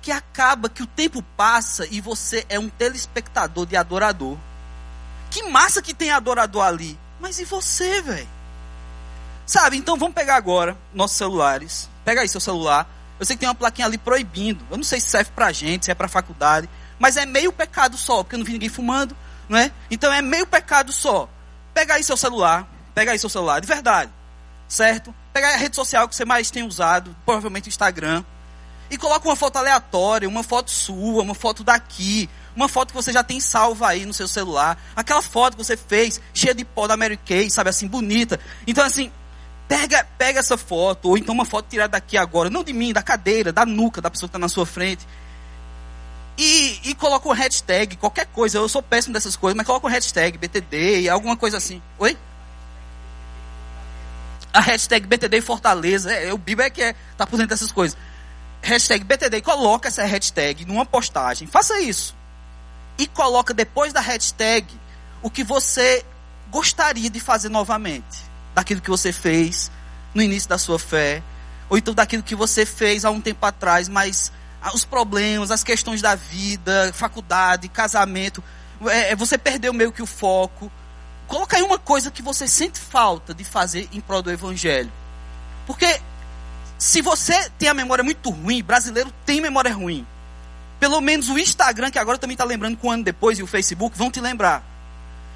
[0.00, 4.38] que acaba que o tempo passa e você é um telespectador de adorador.
[5.30, 6.98] Que massa que tem adorador ali.
[7.20, 8.28] Mas e você, velho?
[9.46, 11.88] Sabe, então vamos pegar agora nossos celulares.
[12.04, 12.88] Pega aí seu celular.
[13.18, 14.64] Eu sei que tem uma plaquinha ali proibindo.
[14.70, 16.68] Eu não sei se serve pra gente, se é pra faculdade.
[16.98, 19.16] Mas é meio pecado só, porque eu não vi ninguém fumando,
[19.48, 19.72] não é?
[19.90, 21.28] Então é meio pecado só.
[21.72, 22.66] Pega aí seu celular.
[22.94, 24.10] Pega aí seu celular, de verdade.
[24.68, 25.14] Certo?
[25.32, 28.24] Pega aí a rede social que você mais tem usado, provavelmente o Instagram.
[28.90, 33.12] E coloca uma foto aleatória, uma foto sua, uma foto daqui, uma foto que você
[33.12, 34.78] já tem salva aí no seu celular.
[34.94, 38.38] Aquela foto que você fez, cheia de pó da Mary Kay, sabe assim, bonita.
[38.66, 39.10] Então, assim,
[39.68, 43.02] pega, pega essa foto, ou então uma foto tirada daqui agora, não de mim, da
[43.02, 45.06] cadeira, da nuca da pessoa que está na sua frente.
[46.38, 48.58] E, e coloca o hashtag, qualquer coisa.
[48.58, 51.82] Eu sou péssimo dessas coisas, mas coloca o hashtag BTD, alguma coisa assim.
[51.98, 52.16] Oi?
[54.52, 56.12] A hashtag BTD Fortaleza.
[56.12, 57.98] É, o Bibo é que é, tá por dentro dessas coisas.
[58.62, 61.48] Hashtag BTD, coloca essa hashtag numa postagem.
[61.48, 62.16] Faça isso.
[62.98, 64.66] E coloca depois da hashtag
[65.22, 66.04] o que você
[66.50, 68.28] gostaria de fazer novamente.
[68.54, 69.70] Daquilo que você fez
[70.12, 71.22] no início da sua fé,
[71.70, 75.62] ou então daquilo que você fez há um tempo atrás, mas ah, os problemas, as
[75.62, 78.42] questões da vida, faculdade, casamento,
[78.86, 80.70] é, é, você perdeu meio que o foco.
[81.26, 84.90] Coloca aí uma coisa que você sente falta de fazer em prol do evangelho.
[85.66, 86.00] Porque
[86.78, 90.06] se você tem a memória muito ruim, brasileiro tem memória ruim.
[90.78, 93.46] Pelo menos o Instagram, que agora também está lembrando que um ano depois, e o
[93.46, 94.62] Facebook vão te lembrar.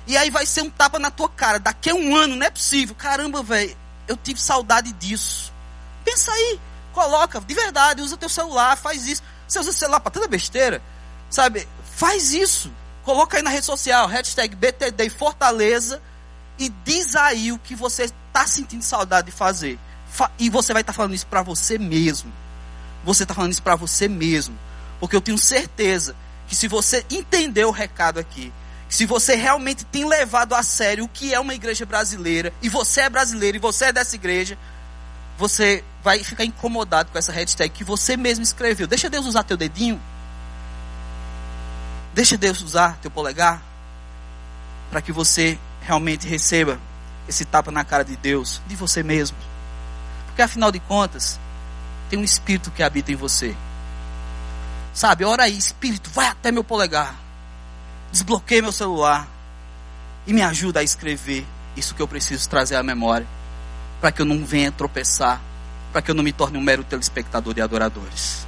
[0.06, 1.58] E aí vai ser um tapa na tua cara.
[1.58, 2.94] Daqui a um ano, não é possível.
[2.94, 3.76] Caramba, velho,
[4.06, 5.52] eu tive saudade disso.
[6.04, 6.60] Pensa aí,
[6.92, 9.22] coloca, de verdade, usa teu celular, faz isso.
[9.46, 10.82] Você usa o celular para toda besteira,
[11.30, 11.68] sabe?
[11.96, 12.72] Faz isso.
[13.04, 16.00] Coloca aí na rede social, hashtag BTD Fortaleza
[16.58, 19.78] e diz aí o que você está sentindo saudade de fazer.
[20.38, 22.32] E você vai estar tá falando isso para você mesmo.
[23.04, 24.56] Você está falando isso para você mesmo.
[25.02, 26.14] Porque eu tenho certeza
[26.46, 28.52] que se você entender o recado aqui,
[28.88, 33.00] se você realmente tem levado a sério o que é uma igreja brasileira, e você
[33.00, 34.56] é brasileiro e você é dessa igreja,
[35.36, 38.86] você vai ficar incomodado com essa hashtag que você mesmo escreveu.
[38.86, 40.00] Deixa Deus usar teu dedinho.
[42.14, 43.60] Deixa Deus usar teu polegar
[44.88, 46.78] para que você realmente receba
[47.26, 49.36] esse tapa na cara de Deus, de você mesmo.
[50.26, 51.40] Porque afinal de contas,
[52.08, 53.56] tem um espírito que habita em você.
[54.92, 57.14] Sabe, ora aí, espírito, vai até meu polegar.
[58.10, 59.26] Desbloqueie meu celular
[60.26, 63.26] e me ajuda a escrever isso que eu preciso trazer à memória,
[64.00, 65.40] para que eu não venha tropeçar,
[65.92, 68.46] para que eu não me torne um mero telespectador de adoradores.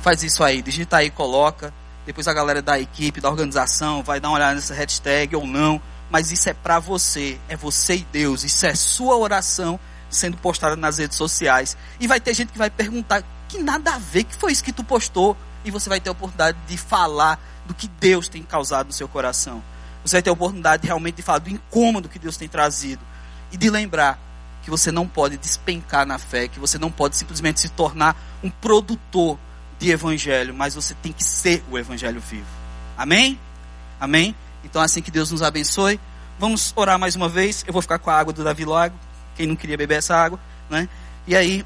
[0.00, 1.72] Faz isso aí, digita aí, coloca
[2.06, 5.82] depois a galera da equipe, da organização, vai dar uma olhada nessa hashtag ou não.
[6.08, 8.44] Mas isso é para você, é você e Deus.
[8.44, 9.78] Isso é sua oração
[10.08, 11.76] sendo postada nas redes sociais.
[11.98, 14.72] E vai ter gente que vai perguntar: que nada a ver, que foi isso que
[14.72, 15.36] tu postou?
[15.64, 19.08] E você vai ter a oportunidade de falar do que Deus tem causado no seu
[19.08, 19.62] coração.
[20.04, 23.02] Você vai ter a oportunidade realmente de falar do incômodo que Deus tem trazido.
[23.50, 24.18] E de lembrar
[24.62, 28.50] que você não pode despencar na fé, que você não pode simplesmente se tornar um
[28.50, 29.38] produtor
[29.78, 32.46] de evangelho, mas você tem que ser o evangelho vivo.
[32.96, 33.38] Amém?
[34.00, 34.34] Amém?
[34.64, 36.00] Então, assim que Deus nos abençoe.
[36.38, 37.64] Vamos orar mais uma vez.
[37.66, 38.96] Eu vou ficar com a água do Davi Lago.
[39.36, 40.38] Quem não queria beber essa água,
[40.68, 40.88] né?
[41.26, 41.64] E aí,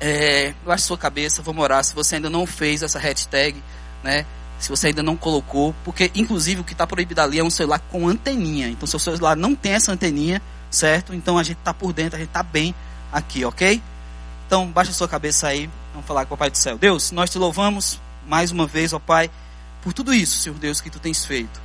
[0.00, 1.84] é, acho sua cabeça, vamos orar.
[1.84, 3.62] Se você ainda não fez essa hashtag,
[4.02, 4.24] né?
[4.58, 7.78] Se você ainda não colocou, porque inclusive o que está proibido ali é um celular
[7.90, 8.68] com anteninha.
[8.68, 10.40] Então, se o seu celular não tem essa anteninha,
[10.70, 11.14] certo?
[11.14, 12.74] Então a gente está por dentro, a gente está bem
[13.12, 13.82] aqui, ok?
[14.46, 16.76] Então, baixa sua cabeça aí, vamos falar com o Pai do céu.
[16.76, 19.30] Deus, nós te louvamos mais uma vez, ó Pai,
[19.82, 21.60] por tudo isso, Senhor Deus, que tu tens feito.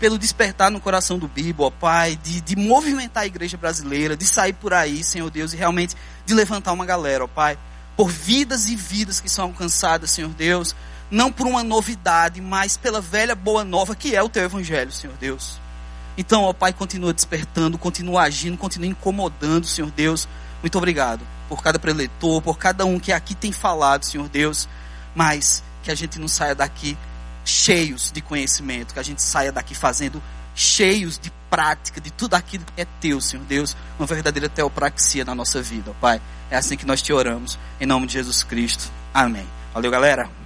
[0.00, 4.24] Pelo despertar no coração do Bíblia, ó Pai, de, de movimentar a igreja brasileira, de
[4.24, 5.94] sair por aí, Senhor Deus, e realmente
[6.26, 7.58] de levantar uma galera, ó Pai,
[7.96, 10.74] por vidas e vidas que são alcançadas, Senhor Deus,
[11.10, 15.14] não por uma novidade, mas pela velha boa nova que é o teu evangelho, Senhor
[15.20, 15.60] Deus.
[16.16, 20.26] Então, ó Pai, continua despertando, continua agindo, continua incomodando, Senhor Deus.
[20.62, 24.68] Muito obrigado por cada preletor, por cada um que aqui tem falado, Senhor Deus,
[25.14, 26.96] mas que a gente não saia daqui
[27.50, 30.22] cheios de conhecimento, que a gente saia daqui fazendo
[30.54, 35.34] cheios de prática de tudo aquilo que é teu, Senhor Deus, uma verdadeira teopraxia na
[35.34, 36.20] nossa vida, Pai.
[36.50, 38.90] É assim que nós te oramos, em nome de Jesus Cristo.
[39.12, 39.46] Amém.
[39.74, 40.39] Valeu, galera.